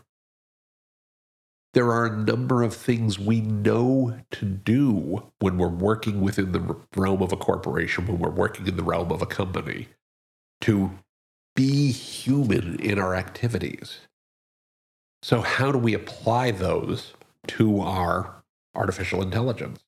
There 1.73 1.91
are 1.93 2.07
a 2.07 2.17
number 2.17 2.63
of 2.63 2.75
things 2.75 3.19
we 3.19 3.41
know 3.41 4.21
to 4.33 4.45
do 4.45 5.23
when 5.39 5.57
we're 5.57 5.69
working 5.69 6.21
within 6.21 6.53
the 6.53 6.77
realm 6.97 7.23
of 7.23 7.33
a 7.33 7.37
corporation, 7.37 8.07
when 8.07 8.19
we're 8.19 8.31
working 8.31 8.67
in 8.67 8.77
the 8.77 8.83
realm 8.83 9.13
of 9.13 9.23
a 9.23 9.27
company, 9.27 9.89
to 10.63 10.91
be 11.55 11.91
human 11.91 12.79
in 12.81 12.99
our 12.99 13.15
activities. 13.15 14.01
So, 15.23 15.41
how 15.41 15.73
do 15.73 15.79
we 15.79 15.95
apply 15.95 16.53
those 16.53 17.15
to 17.49 17.81
our 17.81 18.43
artificial 18.75 19.23
intelligence? 19.23 19.81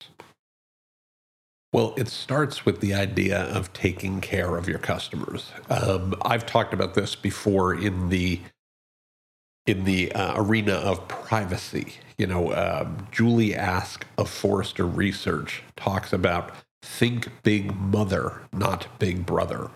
Well, 1.73 1.95
it 1.97 2.09
starts 2.09 2.67
with 2.67 2.81
the 2.81 2.95
idea 2.95 3.43
of 3.43 3.73
taking 3.73 4.21
care 4.21 4.57
of 4.57 4.69
your 4.69 4.81
customers. 4.81 5.53
Um, 5.69 6.17
I've 6.23 6.45
talked 6.45 6.75
about 6.75 6.95
this 6.95 7.15
before 7.15 7.75
in 7.75 8.09
the 8.09 8.41
in 9.67 9.85
the 9.85 10.11
uh, 10.13 10.43
arena 10.43 10.73
of 10.73 11.07
privacy. 11.07 11.95
You 12.19 12.27
know, 12.27 12.53
um, 12.53 13.07
Julie 13.13 13.55
Ask 13.55 14.05
of 14.19 14.29
Forrester 14.29 14.85
Research 14.85 15.63
talks 15.77 16.13
about 16.13 16.53
think 16.83 17.29
big 17.45 17.77
mother, 17.77 18.41
not 18.53 18.89
big 18.99 19.25
brother. 19.25 19.71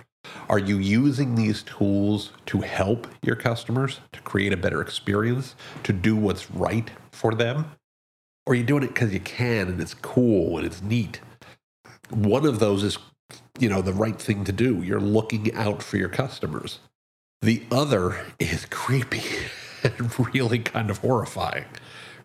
Are 0.49 0.59
you 0.59 0.79
using 0.79 1.35
these 1.37 1.63
tools 1.63 2.33
to 2.47 2.61
help 2.61 3.07
your 3.23 3.37
customers, 3.37 4.01
to 4.13 4.21
create 4.23 4.53
a 4.53 4.57
better 4.57 4.81
experience, 4.81 5.55
to 5.85 5.93
do 5.93 6.17
what's 6.17 6.51
right 6.51 6.91
for 7.13 7.35
them? 7.35 7.71
Or 8.47 8.53
are 8.53 8.57
you 8.57 8.65
doing 8.65 8.83
it 8.83 8.89
because 8.89 9.13
you 9.13 9.21
can 9.21 9.69
and 9.69 9.81
it's 9.81 9.95
cool 9.95 10.59
and 10.59 10.67
it's 10.67 10.83
neat? 10.83 11.21
One 12.11 12.47
of 12.47 12.59
those 12.59 12.83
is, 12.83 12.99
you 13.59 13.69
know, 13.69 13.83
the 13.83 13.93
right 13.93 14.21
thing 14.21 14.45
to 14.45 14.53
do. 14.53 14.83
You're 14.83 15.01
looking 15.01 15.55
out 15.55 15.83
for 15.83 15.97
your 15.97 16.09
customers. 16.09 16.81
The 17.43 17.63
other 17.71 18.25
is 18.39 18.67
creepy 18.71 19.23
and 19.83 20.19
really 20.35 20.59
kind 20.59 20.91
of 20.91 20.99
horrifying 20.99 21.67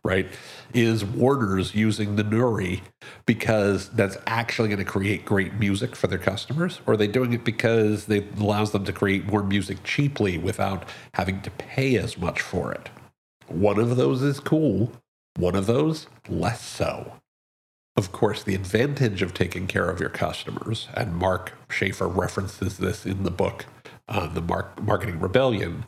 right, 0.03 0.27
is 0.73 1.03
Warner's 1.03 1.75
using 1.75 2.15
the 2.15 2.23
Nuri 2.23 2.81
because 3.25 3.89
that's 3.89 4.17
actually 4.27 4.69
going 4.69 4.79
to 4.79 4.85
create 4.85 5.25
great 5.25 5.53
music 5.55 5.95
for 5.95 6.07
their 6.07 6.19
customers? 6.19 6.81
Or 6.85 6.93
are 6.93 6.97
they 6.97 7.07
doing 7.07 7.33
it 7.33 7.43
because 7.43 8.07
it 8.09 8.37
allows 8.37 8.71
them 8.71 8.85
to 8.85 8.93
create 8.93 9.25
more 9.25 9.43
music 9.43 9.83
cheaply 9.83 10.37
without 10.37 10.85
having 11.13 11.41
to 11.41 11.51
pay 11.51 11.97
as 11.97 12.17
much 12.17 12.41
for 12.41 12.71
it? 12.71 12.89
One 13.47 13.79
of 13.79 13.95
those 13.97 14.21
is 14.21 14.39
cool, 14.39 14.91
one 15.37 15.55
of 15.55 15.65
those, 15.65 16.07
less 16.27 16.61
so. 16.61 17.18
Of 17.95 18.11
course, 18.11 18.43
the 18.43 18.55
advantage 18.55 19.21
of 19.21 19.33
taking 19.33 19.67
care 19.67 19.89
of 19.89 19.99
your 19.99 20.09
customers, 20.09 20.87
and 20.93 21.15
Mark 21.15 21.53
Schaefer 21.69 22.07
references 22.07 22.77
this 22.77 23.05
in 23.05 23.23
the 23.23 23.31
book, 23.31 23.65
uh, 24.07 24.27
The 24.27 24.41
Mark- 24.41 24.81
Marketing 24.81 25.19
Rebellion, 25.19 25.85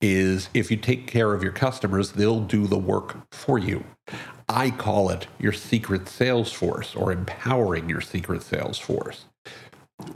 is 0.00 0.48
if 0.54 0.70
you 0.70 0.76
take 0.76 1.06
care 1.06 1.34
of 1.34 1.42
your 1.42 1.52
customers, 1.52 2.12
they'll 2.12 2.40
do 2.40 2.66
the 2.66 2.78
work 2.78 3.18
for 3.30 3.58
you. 3.58 3.84
I 4.48 4.70
call 4.70 5.10
it 5.10 5.26
your 5.38 5.52
secret 5.52 6.08
sales 6.08 6.52
force 6.52 6.96
or 6.96 7.12
empowering 7.12 7.88
your 7.88 8.00
secret 8.00 8.42
sales 8.42 8.78
force. 8.78 9.26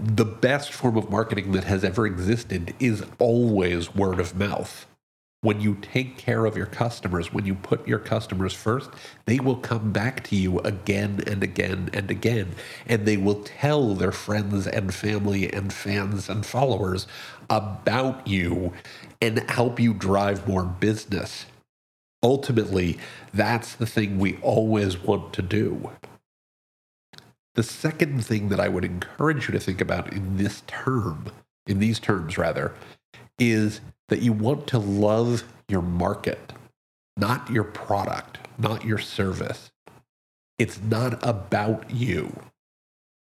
The 0.00 0.24
best 0.24 0.72
form 0.72 0.96
of 0.96 1.10
marketing 1.10 1.52
that 1.52 1.64
has 1.64 1.84
ever 1.84 2.06
existed 2.06 2.74
is 2.80 3.04
always 3.18 3.94
word 3.94 4.18
of 4.18 4.34
mouth 4.34 4.86
when 5.44 5.60
you 5.60 5.76
take 5.82 6.16
care 6.16 6.46
of 6.46 6.56
your 6.56 6.64
customers, 6.64 7.30
when 7.30 7.44
you 7.44 7.54
put 7.54 7.86
your 7.86 7.98
customers 7.98 8.54
first, 8.54 8.88
they 9.26 9.38
will 9.38 9.56
come 9.56 9.92
back 9.92 10.24
to 10.24 10.34
you 10.34 10.58
again 10.60 11.22
and 11.26 11.42
again 11.42 11.90
and 11.92 12.10
again. 12.10 12.54
And 12.86 13.04
they 13.04 13.18
will 13.18 13.42
tell 13.44 13.94
their 13.94 14.10
friends 14.10 14.66
and 14.66 14.94
family 14.94 15.52
and 15.52 15.70
fans 15.70 16.30
and 16.30 16.46
followers 16.46 17.06
about 17.50 18.26
you 18.26 18.72
and 19.20 19.38
help 19.50 19.78
you 19.78 19.92
drive 19.92 20.48
more 20.48 20.64
business. 20.64 21.44
Ultimately, 22.22 22.98
that's 23.34 23.74
the 23.74 23.86
thing 23.86 24.18
we 24.18 24.38
always 24.38 24.96
want 24.96 25.34
to 25.34 25.42
do. 25.42 25.90
The 27.54 27.62
second 27.62 28.24
thing 28.24 28.48
that 28.48 28.60
I 28.60 28.68
would 28.68 28.84
encourage 28.84 29.46
you 29.46 29.52
to 29.52 29.60
think 29.60 29.82
about 29.82 30.10
in 30.10 30.38
this 30.38 30.62
term, 30.66 31.26
in 31.66 31.80
these 31.80 32.00
terms 32.00 32.38
rather, 32.38 32.72
is 33.38 33.82
that 34.14 34.22
you 34.22 34.32
want 34.32 34.64
to 34.68 34.78
love 34.78 35.42
your 35.66 35.82
market, 35.82 36.52
not 37.16 37.50
your 37.50 37.64
product, 37.64 38.38
not 38.56 38.84
your 38.84 38.96
service. 38.96 39.72
It's 40.56 40.80
not 40.80 41.18
about 41.26 41.90
you. 41.90 42.32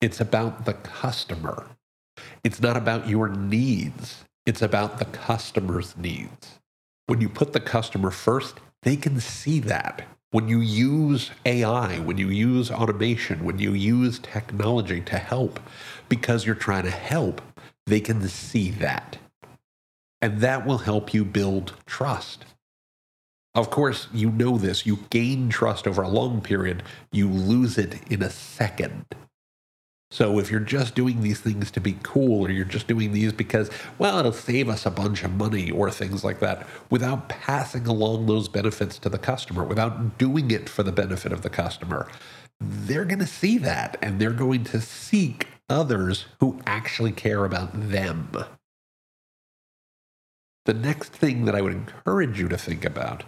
It's 0.01 0.19
about 0.19 0.65
the 0.65 0.73
customer. 0.73 1.67
It's 2.43 2.63
not 2.63 2.79
about 2.79 3.07
your 3.07 3.29
needs. 3.29 4.25
It's 4.47 4.63
about 4.63 4.99
the 4.99 5.05
customer's 5.05 5.95
needs. 5.95 6.59
When 7.05 7.21
you 7.21 7.29
put 7.29 7.53
the 7.53 7.61
customer 7.61 8.11
first, 8.11 8.55
they 8.83 8.97
can 8.97 9.21
see 9.21 9.61
that. 9.61 10.07
When 10.31 10.49
you 10.49 10.61
use 10.61 11.33
AI, 11.45 11.99
when 11.99 12.17
you 12.17 12.31
use 12.31 12.71
automation, 12.71 13.45
when 13.45 13.59
you 13.59 13.75
use 13.75 14.21
technology 14.21 15.03
to 15.03 15.19
help 15.19 15.61
because 16.09 16.47
you're 16.47 16.55
trying 16.55 16.85
to 16.85 16.91
help, 16.91 17.43
they 17.87 18.01
can 18.01 18.27
see 18.27 18.71
that. 18.71 19.19
And 20.21 20.41
that 20.41 20.67
will 20.67 20.79
help 20.79 21.15
you 21.15 21.25
build 21.25 21.75
trust. 21.87 22.45
Of 23.55 23.71
course, 23.71 24.09
you 24.13 24.31
know 24.31 24.59
this. 24.59 24.87
You 24.87 25.01
gain 25.11 25.49
trust 25.49 25.87
over 25.87 26.03
a 26.03 26.09
long 26.09 26.41
period, 26.41 26.83
you 27.11 27.29
lose 27.29 27.79
it 27.79 27.97
in 28.11 28.23
a 28.23 28.31
second. 28.31 29.07
So 30.11 30.39
if 30.39 30.51
you're 30.51 30.61
just 30.61 30.95
doing 30.95 31.21
these 31.21 31.41
things 31.41 31.71
to 31.73 31.81
be 31.81 31.99
cool, 32.03 32.47
or 32.47 32.51
you're 32.51 32.65
just 32.65 32.87
doing 32.87 33.13
these 33.13 33.33
because, 33.33 33.71
well, 33.99 34.19
it'll 34.19 34.33
save 34.33 34.69
us 34.69 34.87
a 34.87 34.91
bunch 34.91 35.23
of 35.23 35.33
money 35.33 35.71
or 35.71 35.91
things 35.91 36.25
like 36.25 36.41
that, 36.41 36.67
without 36.89 37.29
passing 37.29 37.87
along 37.87 38.27
those 38.27 38.49
benefits 38.49 38.99
to 39.01 39.11
the 39.11 39.19
customer, 39.19 39.65
without 39.65 40.17
doing 40.17 40.51
it 40.51 40.69
for 40.69 40.83
the 40.83 40.93
benefit 40.93 41.31
of 41.31 41.43
the 41.43 41.51
customer, 41.51 42.09
they're 42.59 43.05
going 43.05 43.19
to 43.19 43.27
see 43.27 43.59
that 43.59 43.99
and 44.01 44.19
they're 44.19 44.31
going 44.31 44.65
to 44.65 44.81
seek 44.81 45.49
others 45.69 46.25
who 46.41 46.59
actually 46.67 47.13
care 47.13 47.45
about 47.45 47.91
them. 47.91 48.31
The 50.69 50.75
next 50.75 51.15
thing 51.15 51.47
that 51.47 51.55
I 51.55 51.63
would 51.63 51.73
encourage 51.73 52.39
you 52.39 52.47
to 52.49 52.59
think 52.59 52.85
about 52.85 53.25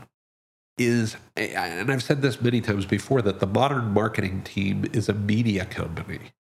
is, 0.77 1.17
and 1.39 1.91
I've 1.91 2.03
said 2.03 2.21
this 2.21 2.43
many 2.43 2.61
times 2.61 2.85
before, 2.85 3.23
that 3.23 3.41
the 3.41 3.47
modern 3.47 3.95
marketing 3.95 4.43
team 4.43 4.85
is 4.93 5.09
a 5.09 5.15
media 5.15 5.65
company. 5.65 6.33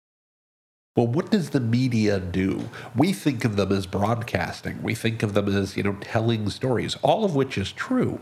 Well, 0.97 1.07
what 1.07 1.31
does 1.31 1.51
the 1.51 1.61
media 1.61 2.19
do? 2.19 2.67
We 2.97 3.13
think 3.13 3.45
of 3.45 3.55
them 3.55 3.71
as 3.71 3.85
broadcasting. 3.85 4.83
We 4.83 4.93
think 4.93 5.23
of 5.23 5.35
them 5.35 5.47
as, 5.47 5.77
you 5.77 5.83
know, 5.83 5.95
telling 6.01 6.49
stories, 6.49 6.97
all 7.01 7.23
of 7.23 7.33
which 7.33 7.57
is 7.57 7.71
true. 7.71 8.19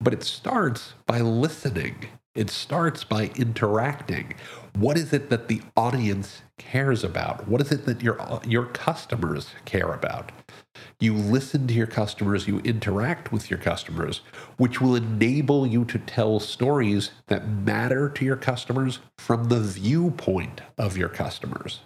But 0.00 0.14
it 0.14 0.24
starts 0.24 0.94
by 1.04 1.20
listening. 1.20 2.06
It 2.34 2.48
starts 2.48 3.04
by 3.04 3.30
interacting. 3.36 4.32
What 4.78 4.96
is 4.96 5.12
it 5.12 5.28
that 5.30 5.48
the 5.48 5.60
audience 5.76 6.42
cares 6.56 7.02
about? 7.02 7.48
What 7.48 7.60
is 7.60 7.72
it 7.72 7.84
that 7.86 8.00
your 8.00 8.40
your 8.46 8.66
customers 8.66 9.50
care 9.64 9.92
about? 9.92 10.30
You 11.00 11.14
listen 11.14 11.66
to 11.66 11.74
your 11.74 11.88
customers, 11.88 12.46
you 12.46 12.60
interact 12.60 13.32
with 13.32 13.50
your 13.50 13.58
customers, 13.58 14.20
which 14.56 14.80
will 14.80 14.94
enable 14.94 15.66
you 15.66 15.84
to 15.86 15.98
tell 15.98 16.38
stories 16.38 17.10
that 17.26 17.48
matter 17.48 18.08
to 18.08 18.24
your 18.24 18.36
customers 18.36 19.00
from 19.18 19.48
the 19.48 19.58
viewpoint 19.58 20.60
of 20.78 20.96
your 20.96 21.08
customers. 21.08 21.80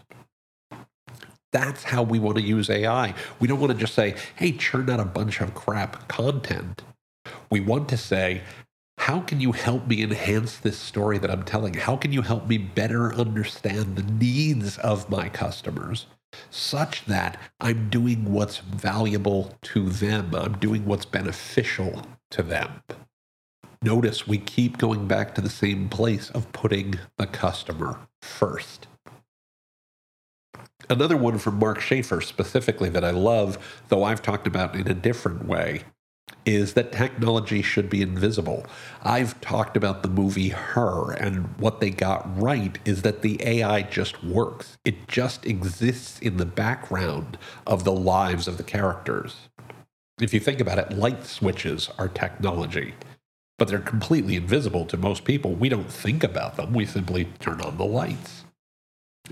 That's 1.50 1.84
how 1.84 2.02
we 2.02 2.18
want 2.18 2.36
to 2.36 2.42
use 2.42 2.68
AI. 2.68 3.14
We 3.40 3.48
don't 3.48 3.60
want 3.60 3.72
to 3.72 3.78
just 3.78 3.94
say, 3.94 4.16
hey, 4.36 4.52
churn 4.52 4.90
out 4.90 5.00
a 5.00 5.06
bunch 5.06 5.40
of 5.40 5.54
crap 5.54 6.08
content. 6.08 6.82
We 7.50 7.60
want 7.60 7.88
to 7.90 7.96
say, 7.96 8.42
how 9.02 9.18
can 9.18 9.40
you 9.40 9.50
help 9.50 9.88
me 9.88 10.00
enhance 10.00 10.58
this 10.58 10.78
story 10.78 11.18
that 11.18 11.30
I'm 11.30 11.42
telling? 11.42 11.74
How 11.74 11.96
can 11.96 12.12
you 12.12 12.22
help 12.22 12.46
me 12.46 12.56
better 12.56 13.12
understand 13.12 13.96
the 13.96 14.12
needs 14.12 14.78
of 14.78 15.10
my 15.10 15.28
customers? 15.28 16.06
such 16.50 17.04
that 17.06 17.38
I'm 17.60 17.90
doing 17.90 18.32
what's 18.32 18.58
valuable 18.58 19.54
to 19.62 19.90
them. 19.90 20.34
I'm 20.34 20.58
doing 20.58 20.86
what's 20.86 21.04
beneficial 21.04 22.06
to 22.30 22.42
them. 22.42 22.82
Notice 23.82 24.26
we 24.26 24.38
keep 24.38 24.78
going 24.78 25.06
back 25.06 25.34
to 25.34 25.40
the 25.40 25.50
same 25.50 25.88
place 25.88 26.30
of 26.30 26.52
putting 26.52 26.98
the 27.18 27.26
customer 27.26 27.98
first. 28.20 28.86
Another 30.88 31.16
one 31.16 31.38
from 31.38 31.58
Mark 31.58 31.80
Schaefer 31.80 32.20
specifically 32.20 32.88
that 32.88 33.04
I 33.04 33.10
love, 33.10 33.82
though 33.88 34.04
I've 34.04 34.22
talked 34.22 34.46
about 34.46 34.74
in 34.74 34.88
a 34.88 34.94
different 34.94 35.46
way, 35.46 35.82
is 36.44 36.74
that 36.74 36.92
technology 36.92 37.62
should 37.62 37.88
be 37.88 38.02
invisible. 38.02 38.66
I've 39.02 39.40
talked 39.40 39.76
about 39.76 40.02
the 40.02 40.08
movie 40.08 40.48
Her, 40.48 41.12
and 41.12 41.46
what 41.58 41.80
they 41.80 41.90
got 41.90 42.40
right 42.40 42.78
is 42.84 43.02
that 43.02 43.22
the 43.22 43.40
AI 43.44 43.82
just 43.82 44.22
works. 44.24 44.76
It 44.84 45.08
just 45.08 45.46
exists 45.46 46.18
in 46.20 46.36
the 46.36 46.46
background 46.46 47.38
of 47.66 47.84
the 47.84 47.92
lives 47.92 48.48
of 48.48 48.56
the 48.56 48.64
characters. 48.64 49.48
If 50.20 50.34
you 50.34 50.40
think 50.40 50.60
about 50.60 50.78
it, 50.78 50.96
light 50.96 51.24
switches 51.24 51.90
are 51.98 52.08
technology, 52.08 52.94
but 53.58 53.68
they're 53.68 53.78
completely 53.78 54.36
invisible 54.36 54.84
to 54.86 54.96
most 54.96 55.24
people. 55.24 55.54
We 55.54 55.68
don't 55.68 55.90
think 55.90 56.22
about 56.24 56.56
them, 56.56 56.72
we 56.72 56.86
simply 56.86 57.26
turn 57.40 57.60
on 57.60 57.76
the 57.76 57.84
lights. 57.84 58.41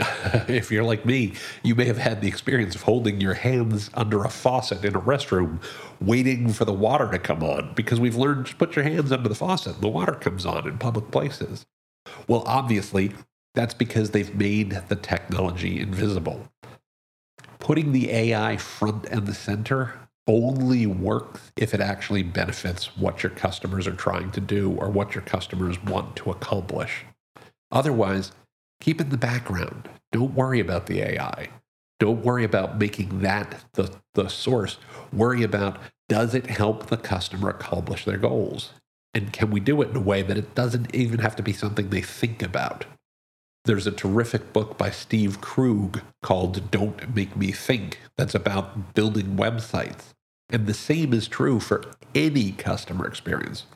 if 0.48 0.70
you're 0.70 0.84
like 0.84 1.04
me, 1.04 1.34
you 1.62 1.74
may 1.74 1.84
have 1.84 1.98
had 1.98 2.20
the 2.20 2.28
experience 2.28 2.74
of 2.74 2.82
holding 2.82 3.20
your 3.20 3.34
hands 3.34 3.90
under 3.94 4.24
a 4.24 4.30
faucet 4.30 4.84
in 4.84 4.94
a 4.94 5.00
restroom, 5.00 5.62
waiting 6.00 6.52
for 6.52 6.64
the 6.64 6.72
water 6.72 7.10
to 7.10 7.18
come 7.18 7.42
on, 7.42 7.72
because 7.74 7.98
we've 7.98 8.16
learned 8.16 8.46
to 8.46 8.56
put 8.56 8.76
your 8.76 8.84
hands 8.84 9.10
under 9.12 9.28
the 9.28 9.34
faucet 9.34 9.74
and 9.74 9.82
the 9.82 9.88
water 9.88 10.12
comes 10.12 10.46
on 10.46 10.66
in 10.66 10.78
public 10.78 11.10
places. 11.10 11.66
Well, 12.28 12.44
obviously, 12.46 13.12
that's 13.54 13.74
because 13.74 14.10
they've 14.10 14.34
made 14.34 14.70
the 14.88 14.96
technology 14.96 15.80
invisible. 15.80 16.48
Putting 17.58 17.92
the 17.92 18.10
AI 18.10 18.56
front 18.56 19.06
and 19.06 19.26
the 19.26 19.34
center 19.34 19.94
only 20.26 20.86
works 20.86 21.50
if 21.56 21.74
it 21.74 21.80
actually 21.80 22.22
benefits 22.22 22.96
what 22.96 23.22
your 23.22 23.30
customers 23.30 23.86
are 23.86 23.92
trying 23.92 24.30
to 24.30 24.40
do 24.40 24.70
or 24.70 24.88
what 24.88 25.14
your 25.14 25.22
customers 25.22 25.82
want 25.82 26.14
to 26.16 26.30
accomplish. 26.30 27.04
Otherwise, 27.72 28.32
keep 28.80 29.00
in 29.00 29.10
the 29.10 29.16
background. 29.16 29.88
Don't 30.12 30.34
worry 30.34 30.60
about 30.60 30.86
the 30.86 31.00
AI. 31.00 31.48
Don't 31.98 32.24
worry 32.24 32.44
about 32.44 32.78
making 32.78 33.20
that 33.20 33.64
the, 33.74 33.94
the 34.14 34.28
source. 34.28 34.78
Worry 35.12 35.42
about 35.42 35.78
does 36.08 36.34
it 36.34 36.46
help 36.46 36.86
the 36.86 36.96
customer 36.96 37.50
accomplish 37.50 38.04
their 38.04 38.18
goals? 38.18 38.72
And 39.14 39.32
can 39.32 39.50
we 39.50 39.60
do 39.60 39.80
it 39.82 39.90
in 39.90 39.96
a 39.96 40.00
way 40.00 40.22
that 40.22 40.38
it 40.38 40.54
doesn't 40.54 40.94
even 40.94 41.20
have 41.20 41.36
to 41.36 41.42
be 41.42 41.52
something 41.52 41.90
they 41.90 42.00
think 42.00 42.42
about? 42.42 42.84
There's 43.64 43.86
a 43.86 43.92
terrific 43.92 44.52
book 44.52 44.78
by 44.78 44.90
Steve 44.90 45.40
Krug 45.40 46.00
called 46.22 46.70
Don't 46.70 47.14
Make 47.14 47.36
Me 47.36 47.52
Think 47.52 48.00
that's 48.16 48.34
about 48.34 48.94
building 48.94 49.36
websites. 49.36 50.06
And 50.48 50.66
the 50.66 50.74
same 50.74 51.12
is 51.12 51.28
true 51.28 51.60
for 51.60 51.84
any 52.14 52.52
customer 52.52 53.06
experience. 53.06 53.66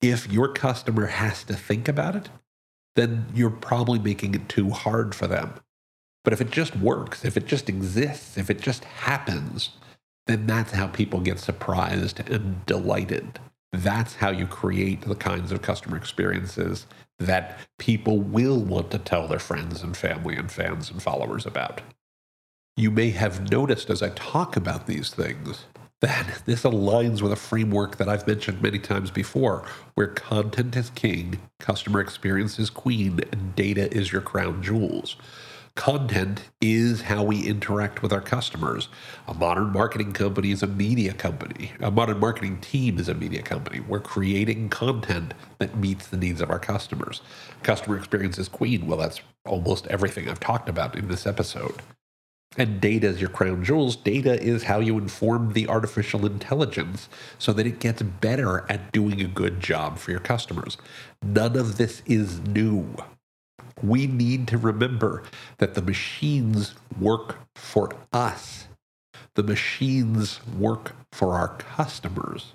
If 0.00 0.30
your 0.30 0.52
customer 0.52 1.06
has 1.06 1.44
to 1.44 1.54
think 1.54 1.88
about 1.88 2.14
it, 2.14 2.28
then 2.96 3.26
you're 3.34 3.50
probably 3.50 3.98
making 3.98 4.34
it 4.34 4.48
too 4.48 4.70
hard 4.70 5.14
for 5.14 5.26
them. 5.26 5.54
But 6.24 6.32
if 6.32 6.40
it 6.40 6.50
just 6.50 6.76
works, 6.76 7.24
if 7.24 7.36
it 7.36 7.46
just 7.46 7.68
exists, 7.68 8.36
if 8.36 8.50
it 8.50 8.60
just 8.60 8.84
happens, 8.84 9.70
then 10.26 10.46
that's 10.46 10.72
how 10.72 10.86
people 10.86 11.20
get 11.20 11.38
surprised 11.38 12.20
and 12.30 12.64
delighted. 12.66 13.40
That's 13.72 14.16
how 14.16 14.30
you 14.30 14.46
create 14.46 15.02
the 15.02 15.14
kinds 15.14 15.50
of 15.50 15.62
customer 15.62 15.96
experiences 15.96 16.86
that 17.18 17.58
people 17.78 18.20
will 18.20 18.60
want 18.60 18.90
to 18.90 18.98
tell 18.98 19.26
their 19.26 19.38
friends 19.38 19.82
and 19.82 19.96
family 19.96 20.36
and 20.36 20.50
fans 20.50 20.90
and 20.90 21.02
followers 21.02 21.46
about. 21.46 21.80
You 22.76 22.90
may 22.90 23.10
have 23.10 23.50
noticed 23.50 23.90
as 23.90 24.02
I 24.02 24.10
talk 24.10 24.56
about 24.56 24.86
these 24.86 25.10
things 25.12 25.64
that 26.02 26.42
this 26.46 26.64
aligns 26.64 27.22
with 27.22 27.32
a 27.32 27.36
framework 27.36 27.96
that 27.96 28.08
I've 28.08 28.26
mentioned 28.26 28.60
many 28.60 28.80
times 28.80 29.10
before, 29.10 29.64
where 29.94 30.08
content 30.08 30.76
is 30.76 30.90
king, 30.90 31.40
customer 31.60 32.00
experience 32.00 32.58
is 32.58 32.70
queen, 32.70 33.20
and 33.30 33.54
data 33.54 33.90
is 33.96 34.12
your 34.12 34.20
crown 34.20 34.62
jewels. 34.62 35.16
Content 35.76 36.50
is 36.60 37.02
how 37.02 37.22
we 37.22 37.46
interact 37.46 38.02
with 38.02 38.12
our 38.12 38.20
customers. 38.20 38.88
A 39.26 39.32
modern 39.32 39.72
marketing 39.72 40.12
company 40.12 40.50
is 40.50 40.62
a 40.62 40.66
media 40.66 41.14
company. 41.14 41.72
A 41.80 41.90
modern 41.90 42.18
marketing 42.18 42.60
team 42.60 42.98
is 42.98 43.08
a 43.08 43.14
media 43.14 43.40
company. 43.40 43.80
We're 43.80 44.00
creating 44.00 44.68
content 44.68 45.32
that 45.58 45.76
meets 45.76 46.08
the 46.08 46.18
needs 46.18 46.42
of 46.42 46.50
our 46.50 46.58
customers. 46.58 47.22
Customer 47.62 47.96
experience 47.96 48.38
is 48.38 48.48
queen. 48.48 48.86
Well, 48.86 48.98
that's 48.98 49.22
almost 49.46 49.86
everything 49.86 50.28
I've 50.28 50.40
talked 50.40 50.68
about 50.68 50.98
in 50.98 51.08
this 51.08 51.26
episode. 51.26 51.80
And 52.58 52.80
data 52.80 53.06
is 53.06 53.20
your 53.20 53.30
crown 53.30 53.64
jewels. 53.64 53.96
Data 53.96 54.40
is 54.40 54.64
how 54.64 54.80
you 54.80 54.98
inform 54.98 55.54
the 55.54 55.68
artificial 55.68 56.26
intelligence 56.26 57.08
so 57.38 57.52
that 57.54 57.66
it 57.66 57.80
gets 57.80 58.02
better 58.02 58.66
at 58.68 58.92
doing 58.92 59.22
a 59.22 59.26
good 59.26 59.60
job 59.60 59.98
for 59.98 60.10
your 60.10 60.20
customers. 60.20 60.76
None 61.22 61.56
of 61.56 61.78
this 61.78 62.02
is 62.04 62.40
new. 62.40 62.94
We 63.82 64.06
need 64.06 64.48
to 64.48 64.58
remember 64.58 65.22
that 65.58 65.74
the 65.74 65.82
machines 65.82 66.74
work 67.00 67.38
for 67.56 67.90
us, 68.12 68.68
the 69.34 69.42
machines 69.42 70.40
work 70.58 70.94
for 71.10 71.34
our 71.34 71.56
customers. 71.56 72.52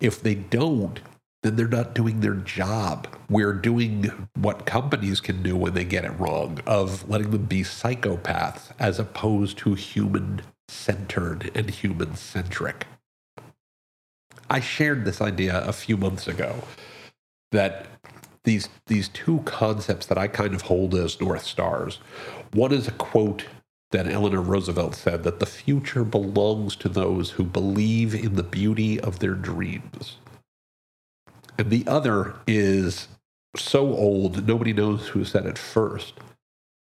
If 0.00 0.20
they 0.20 0.34
don't, 0.34 1.00
then 1.42 1.56
they're 1.56 1.68
not 1.68 1.94
doing 1.94 2.20
their 2.20 2.34
job. 2.34 3.06
We're 3.30 3.52
doing 3.52 4.28
what 4.34 4.66
companies 4.66 5.20
can 5.20 5.42
do 5.42 5.56
when 5.56 5.74
they 5.74 5.84
get 5.84 6.04
it 6.04 6.18
wrong 6.18 6.60
of 6.66 7.08
letting 7.08 7.30
them 7.30 7.44
be 7.44 7.62
psychopaths 7.62 8.72
as 8.78 8.98
opposed 8.98 9.58
to 9.58 9.74
human 9.74 10.42
centered 10.68 11.50
and 11.54 11.70
human 11.70 12.16
centric. 12.16 12.86
I 14.50 14.60
shared 14.60 15.04
this 15.04 15.20
idea 15.20 15.62
a 15.64 15.72
few 15.72 15.96
months 15.96 16.26
ago 16.26 16.64
that 17.52 17.86
these 18.44 18.68
these 18.86 19.08
two 19.08 19.40
concepts 19.44 20.06
that 20.06 20.18
I 20.18 20.26
kind 20.26 20.54
of 20.54 20.62
hold 20.62 20.94
as 20.94 21.20
north 21.20 21.44
stars. 21.44 21.98
One 22.52 22.72
is 22.72 22.88
a 22.88 22.92
quote 22.92 23.44
that 23.90 24.08
Eleanor 24.08 24.42
Roosevelt 24.42 24.94
said 24.94 25.22
that 25.24 25.38
the 25.40 25.46
future 25.46 26.04
belongs 26.04 26.76
to 26.76 26.88
those 26.88 27.30
who 27.32 27.44
believe 27.44 28.14
in 28.14 28.34
the 28.34 28.42
beauty 28.42 29.00
of 29.00 29.18
their 29.18 29.34
dreams. 29.34 30.16
And 31.58 31.70
the 31.70 31.84
other 31.88 32.36
is 32.46 33.08
so 33.56 33.92
old, 33.92 34.46
nobody 34.46 34.72
knows 34.72 35.08
who 35.08 35.24
said 35.24 35.44
it 35.44 35.58
first. 35.58 36.14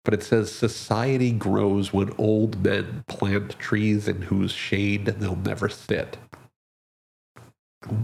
But 0.03 0.15
it 0.15 0.23
says 0.23 0.51
society 0.51 1.31
grows 1.31 1.93
when 1.93 2.13
old 2.17 2.63
men 2.63 3.03
plant 3.07 3.57
trees 3.59 4.07
in 4.07 4.23
whose 4.23 4.51
shade 4.51 5.05
they'll 5.05 5.35
never 5.35 5.69
sit. 5.69 6.17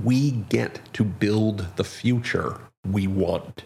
We 0.04 0.32
get 0.32 0.82
to 0.94 1.04
build 1.04 1.76
the 1.76 1.84
future 1.84 2.60
we 2.86 3.08
want. 3.08 3.66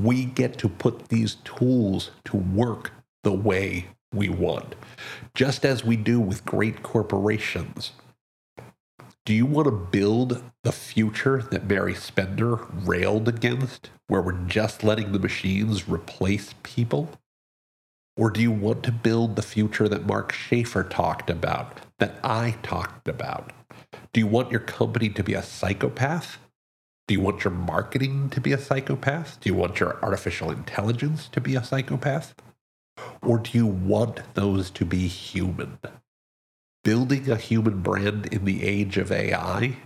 We 0.00 0.24
get 0.24 0.58
to 0.58 0.68
put 0.68 1.08
these 1.08 1.36
tools 1.44 2.10
to 2.24 2.36
work 2.36 2.92
the 3.22 3.32
way 3.32 3.88
we 4.12 4.28
want, 4.28 4.74
just 5.34 5.64
as 5.64 5.84
we 5.84 5.96
do 5.96 6.20
with 6.20 6.44
great 6.44 6.82
corporations. 6.82 7.92
Do 9.26 9.32
you 9.32 9.46
want 9.46 9.64
to 9.64 9.70
build 9.70 10.42
the 10.64 10.72
future 10.72 11.40
that 11.50 11.66
Mary 11.66 11.94
Spender 11.94 12.56
railed 12.70 13.26
against, 13.26 13.88
where 14.06 14.20
we're 14.20 14.32
just 14.32 14.84
letting 14.84 15.12
the 15.12 15.18
machines 15.18 15.88
replace 15.88 16.54
people? 16.62 17.08
Or 18.18 18.28
do 18.28 18.42
you 18.42 18.52
want 18.52 18.82
to 18.82 18.92
build 18.92 19.36
the 19.36 19.42
future 19.42 19.88
that 19.88 20.04
Mark 20.04 20.32
Schaefer 20.32 20.84
talked 20.84 21.30
about, 21.30 21.80
that 21.98 22.18
I 22.22 22.56
talked 22.62 23.08
about? 23.08 23.54
Do 24.12 24.20
you 24.20 24.26
want 24.26 24.50
your 24.50 24.60
company 24.60 25.08
to 25.08 25.24
be 25.24 25.32
a 25.32 25.42
psychopath? 25.42 26.36
Do 27.08 27.14
you 27.14 27.22
want 27.22 27.44
your 27.44 27.54
marketing 27.54 28.28
to 28.28 28.42
be 28.42 28.52
a 28.52 28.58
psychopath? 28.58 29.40
Do 29.40 29.48
you 29.48 29.54
want 29.54 29.80
your 29.80 30.04
artificial 30.04 30.50
intelligence 30.50 31.28
to 31.28 31.40
be 31.40 31.56
a 31.56 31.64
psychopath? 31.64 32.34
Or 33.22 33.38
do 33.38 33.56
you 33.56 33.66
want 33.66 34.34
those 34.34 34.68
to 34.72 34.84
be 34.84 35.08
human? 35.08 35.78
Building 36.84 37.30
a 37.30 37.36
human 37.36 37.82
brand 37.82 38.26
in 38.26 38.44
the 38.44 38.62
age 38.62 38.98
of 38.98 39.10
AI 39.10 39.76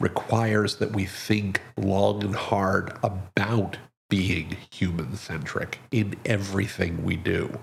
requires 0.00 0.76
that 0.76 0.92
we 0.92 1.04
think 1.04 1.60
long 1.76 2.24
and 2.24 2.34
hard 2.34 2.96
about 3.02 3.78
being 4.08 4.56
human 4.70 5.16
centric 5.16 5.80
in 5.90 6.16
everything 6.24 7.04
we 7.04 7.16
do. 7.16 7.58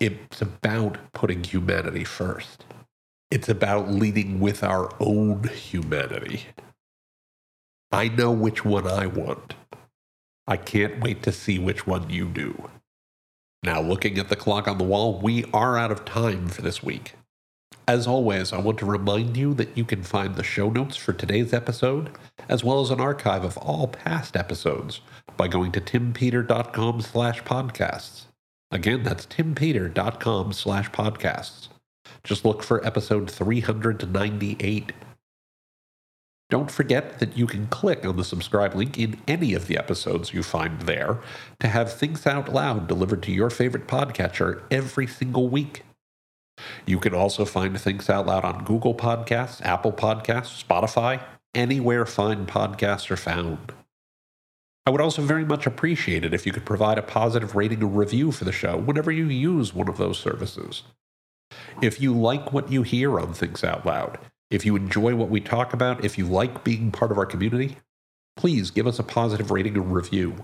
It's 0.00 0.40
about 0.40 0.98
putting 1.12 1.44
humanity 1.44 2.04
first. 2.04 2.64
It's 3.30 3.48
about 3.48 3.90
leading 3.90 4.40
with 4.40 4.62
our 4.62 4.94
own 5.00 5.44
humanity. 5.48 6.46
I 7.90 8.08
know 8.08 8.30
which 8.30 8.64
one 8.64 8.86
I 8.86 9.06
want. 9.06 9.54
I 10.46 10.56
can't 10.56 11.02
wait 11.02 11.22
to 11.24 11.32
see 11.32 11.58
which 11.58 11.86
one 11.86 12.10
you 12.10 12.28
do. 12.28 12.70
Now, 13.62 13.80
looking 13.80 14.18
at 14.18 14.28
the 14.28 14.36
clock 14.36 14.68
on 14.68 14.78
the 14.78 14.84
wall, 14.84 15.18
we 15.20 15.44
are 15.52 15.76
out 15.76 15.90
of 15.90 16.04
time 16.04 16.48
for 16.48 16.62
this 16.62 16.82
week. 16.82 17.14
As 17.88 18.06
always, 18.06 18.52
I 18.52 18.58
want 18.58 18.78
to 18.78 18.86
remind 18.86 19.36
you 19.36 19.54
that 19.54 19.76
you 19.76 19.84
can 19.84 20.02
find 20.02 20.36
the 20.36 20.44
show 20.44 20.70
notes 20.70 20.96
for 20.96 21.12
today's 21.12 21.52
episode, 21.52 22.10
as 22.48 22.62
well 22.62 22.80
as 22.80 22.90
an 22.90 23.00
archive 23.00 23.44
of 23.44 23.56
all 23.56 23.88
past 23.88 24.36
episodes, 24.36 25.00
by 25.36 25.48
going 25.48 25.72
to 25.72 25.80
timpeter.com 25.80 27.00
slash 27.00 27.42
podcasts. 27.44 28.26
Again, 28.70 29.02
that's 29.02 29.26
timpeter.com 29.26 30.52
slash 30.52 30.90
podcasts. 30.90 31.68
Just 32.22 32.44
look 32.44 32.62
for 32.62 32.86
episode 32.86 33.30
398 33.30 34.92
don't 36.50 36.70
forget 36.70 37.18
that 37.18 37.36
you 37.36 37.46
can 37.46 37.66
click 37.66 38.06
on 38.06 38.16
the 38.16 38.24
subscribe 38.24 38.74
link 38.74 38.98
in 38.98 39.20
any 39.28 39.52
of 39.52 39.66
the 39.66 39.76
episodes 39.76 40.32
you 40.32 40.42
find 40.42 40.82
there 40.82 41.18
to 41.60 41.68
have 41.68 41.92
Thinks 41.92 42.26
Out 42.26 42.52
Loud 42.52 42.86
delivered 42.86 43.22
to 43.24 43.32
your 43.32 43.50
favorite 43.50 43.86
podcatcher 43.86 44.62
every 44.70 45.06
single 45.06 45.48
week. 45.48 45.84
You 46.86 46.98
can 46.98 47.14
also 47.14 47.44
find 47.44 47.78
Thinks 47.78 48.08
Out 48.08 48.26
Loud 48.26 48.44
on 48.44 48.64
Google 48.64 48.94
Podcasts, 48.94 49.60
Apple 49.62 49.92
Podcasts, 49.92 50.64
Spotify, 50.64 51.22
anywhere 51.54 52.06
fine 52.06 52.46
podcasts 52.46 53.10
are 53.10 53.16
found. 53.16 53.72
I 54.86 54.90
would 54.90 55.02
also 55.02 55.20
very 55.20 55.44
much 55.44 55.66
appreciate 55.66 56.24
it 56.24 56.32
if 56.32 56.46
you 56.46 56.52
could 56.52 56.64
provide 56.64 56.96
a 56.96 57.02
positive 57.02 57.54
rating 57.54 57.82
or 57.82 57.88
review 57.88 58.32
for 58.32 58.44
the 58.44 58.52
show 58.52 58.78
whenever 58.78 59.12
you 59.12 59.26
use 59.26 59.74
one 59.74 59.86
of 59.88 59.98
those 59.98 60.18
services. 60.18 60.82
If 61.82 62.00
you 62.00 62.14
like 62.14 62.54
what 62.54 62.72
you 62.72 62.82
hear 62.84 63.20
on 63.20 63.34
Thinks 63.34 63.62
Out 63.62 63.84
Loud, 63.84 64.18
if 64.50 64.64
you 64.64 64.76
enjoy 64.76 65.14
what 65.14 65.28
we 65.28 65.40
talk 65.40 65.72
about, 65.72 66.04
if 66.04 66.16
you 66.16 66.26
like 66.26 66.64
being 66.64 66.90
part 66.90 67.10
of 67.10 67.18
our 67.18 67.26
community, 67.26 67.76
please 68.36 68.70
give 68.70 68.86
us 68.86 68.98
a 68.98 69.04
positive 69.04 69.50
rating 69.50 69.76
and 69.76 69.94
review. 69.94 70.36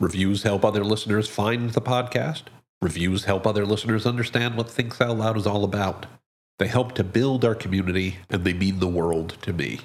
Reviews 0.00 0.42
help 0.42 0.64
other 0.64 0.84
listeners 0.84 1.28
find 1.28 1.70
the 1.70 1.80
podcast. 1.80 2.44
Reviews 2.80 3.24
help 3.24 3.46
other 3.46 3.64
listeners 3.64 4.06
understand 4.06 4.56
what 4.56 4.70
Thinks 4.70 5.00
Out 5.00 5.16
Loud 5.16 5.36
is 5.36 5.46
all 5.46 5.64
about. 5.64 6.06
They 6.58 6.68
help 6.68 6.94
to 6.94 7.04
build 7.04 7.44
our 7.44 7.54
community 7.54 8.18
and 8.30 8.44
they 8.44 8.52
mean 8.52 8.78
the 8.78 8.88
world 8.88 9.36
to 9.42 9.52
me. 9.52 9.80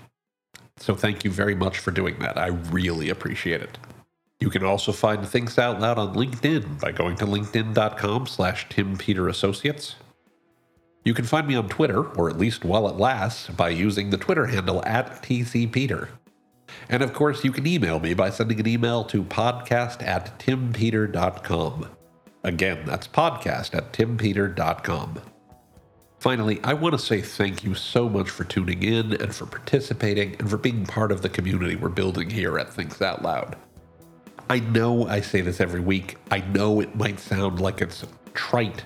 So 0.78 0.96
thank 0.96 1.24
you 1.24 1.32
very 1.32 1.56
much 1.56 1.78
for 1.80 1.92
doing 1.92 2.20
that. 2.20 2.38
I 2.38 2.48
really 2.48 3.10
appreciate 3.10 3.62
it. 3.62 3.78
You 4.40 4.50
can 4.50 4.64
also 4.64 4.94
find 4.94 5.28
Thinks 5.28 5.60
Out 5.60 5.82
Loud 5.82 5.98
on 5.98 6.16
LinkedIn 6.16 6.80
by 6.80 6.94
going 6.94 7.18
to 7.18 7.26
linkedin.com 7.26 8.28
slash 8.28 8.68
Tim 8.70 8.98
Peter 8.98 9.28
Associates. 9.28 9.96
You 11.04 11.14
can 11.14 11.26
find 11.26 11.48
me 11.48 11.56
on 11.56 11.70
Twitter, 11.70 12.04
or 12.04 12.30
at 12.30 12.38
least 12.38 12.66
while 12.66 12.88
it 12.88 12.98
lasts, 12.98 13.48
by 13.48 13.70
using 13.70 14.10
the 14.10 14.18
Twitter 14.18 14.48
handle 14.48 14.84
at 14.86 15.24
TCPeter. 15.24 16.10
And 16.90 17.02
of 17.02 17.14
course, 17.14 17.44
you 17.44 17.52
can 17.52 17.66
email 17.66 18.00
me 18.00 18.14
by 18.14 18.30
sending 18.30 18.60
an 18.60 18.68
email 18.68 19.04
to 19.06 19.24
podcast 19.24 20.06
at 20.06 20.38
timpeter.com. 20.40 21.88
Again, 22.44 22.84
that's 22.86 23.08
podcast 23.08 23.76
at 23.76 23.92
timpeter.com. 23.94 25.20
Finally, 26.20 26.60
I 26.64 26.74
want 26.74 26.94
to 26.94 27.00
say 27.00 27.22
thank 27.22 27.64
you 27.64 27.74
so 27.74 28.10
much 28.10 28.30
for 28.30 28.44
tuning 28.44 28.84
in 28.84 29.14
and 29.14 29.34
for 29.34 29.46
participating 29.46 30.36
and 30.38 30.50
for 30.50 30.58
being 30.58 30.86
part 30.86 31.14
of 31.14 31.22
the 31.22 31.30
community 31.30 31.78
we're 31.78 31.90
building 31.90 32.30
here 32.30 32.60
at 32.60 32.74
Thinks 32.74 33.02
Out 33.02 33.24
Loud. 33.24 33.56
I 34.50 34.60
know 34.60 35.08
I 35.08 35.22
say 35.22 35.42
this 35.42 35.62
every 35.62 35.80
week. 35.80 36.18
I 36.30 36.42
know 36.42 36.82
it 36.82 36.96
might 36.96 37.20
sound 37.20 37.62
like 37.62 37.82
it's 37.82 38.04
trite, 38.34 38.84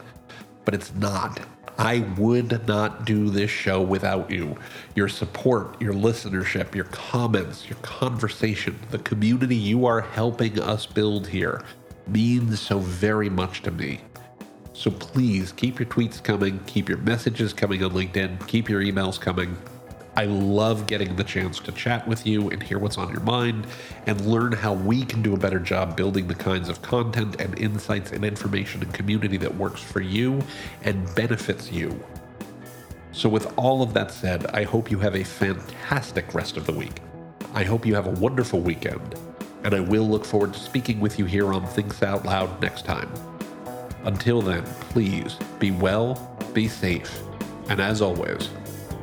but 0.63 0.75
it's 0.75 0.93
not. 0.93 1.39
I 1.77 1.99
would 2.17 2.67
not 2.67 3.05
do 3.05 3.29
this 3.29 3.49
show 3.49 3.81
without 3.81 4.29
you. 4.29 4.57
Your 4.95 5.09
support, 5.09 5.81
your 5.81 5.93
listenership, 5.93 6.75
your 6.75 6.85
comments, 6.85 7.67
your 7.67 7.79
conversation, 7.79 8.79
the 8.91 8.99
community 8.99 9.55
you 9.55 9.85
are 9.85 10.01
helping 10.01 10.59
us 10.59 10.85
build 10.85 11.27
here 11.27 11.63
means 12.07 12.59
so 12.59 12.79
very 12.79 13.29
much 13.29 13.63
to 13.63 13.71
me. 13.71 14.01
So 14.73 14.91
please 14.91 15.51
keep 15.51 15.79
your 15.79 15.87
tweets 15.87 16.23
coming, 16.23 16.59
keep 16.65 16.89
your 16.89 16.97
messages 16.99 17.53
coming 17.53 17.83
on 17.83 17.91
LinkedIn, 17.91 18.47
keep 18.47 18.69
your 18.69 18.81
emails 18.81 19.19
coming. 19.19 19.57
I 20.15 20.25
love 20.25 20.85
getting 20.85 21.15
the 21.15 21.23
chance 21.23 21.59
to 21.59 21.71
chat 21.71 22.07
with 22.07 22.27
you 22.27 22.49
and 22.51 22.61
hear 22.61 22.77
what's 22.77 22.99
on 22.99 23.09
your 23.09 23.21
mind 23.21 23.65
and 24.05 24.21
learn 24.21 24.51
how 24.51 24.73
we 24.73 25.03
can 25.03 25.23
do 25.23 25.33
a 25.33 25.37
better 25.37 25.59
job 25.59 25.97
building 25.97 26.27
the 26.27 26.35
kinds 26.35 26.69
of 26.69 26.83
content 26.83 27.41
and 27.41 27.57
insights 27.57 28.11
and 28.11 28.23
information 28.23 28.83
and 28.83 28.93
community 28.93 29.37
that 29.37 29.55
works 29.55 29.81
for 29.81 30.01
you 30.01 30.39
and 30.83 31.15
benefits 31.15 31.71
you. 31.71 31.99
So, 33.11 33.27
with 33.27 33.57
all 33.57 33.81
of 33.81 33.93
that 33.95 34.11
said, 34.11 34.45
I 34.47 34.63
hope 34.63 34.91
you 34.91 34.99
have 34.99 35.15
a 35.15 35.23
fantastic 35.23 36.33
rest 36.35 36.57
of 36.57 36.67
the 36.67 36.73
week. 36.73 37.01
I 37.55 37.63
hope 37.63 37.85
you 37.85 37.95
have 37.95 38.07
a 38.07 38.19
wonderful 38.19 38.59
weekend, 38.59 39.15
and 39.63 39.73
I 39.73 39.79
will 39.79 40.07
look 40.07 40.25
forward 40.25 40.53
to 40.53 40.59
speaking 40.59 40.99
with 40.99 41.17
you 41.17 41.25
here 41.25 41.53
on 41.53 41.65
Thinks 41.65 42.01
Out 42.03 42.25
Loud 42.25 42.61
next 42.61 42.85
time. 42.85 43.11
Until 44.03 44.41
then, 44.41 44.63
please 44.89 45.37
be 45.59 45.71
well, 45.71 46.37
be 46.53 46.67
safe, 46.67 47.21
and 47.69 47.79
as 47.79 48.01
always, 48.01 48.49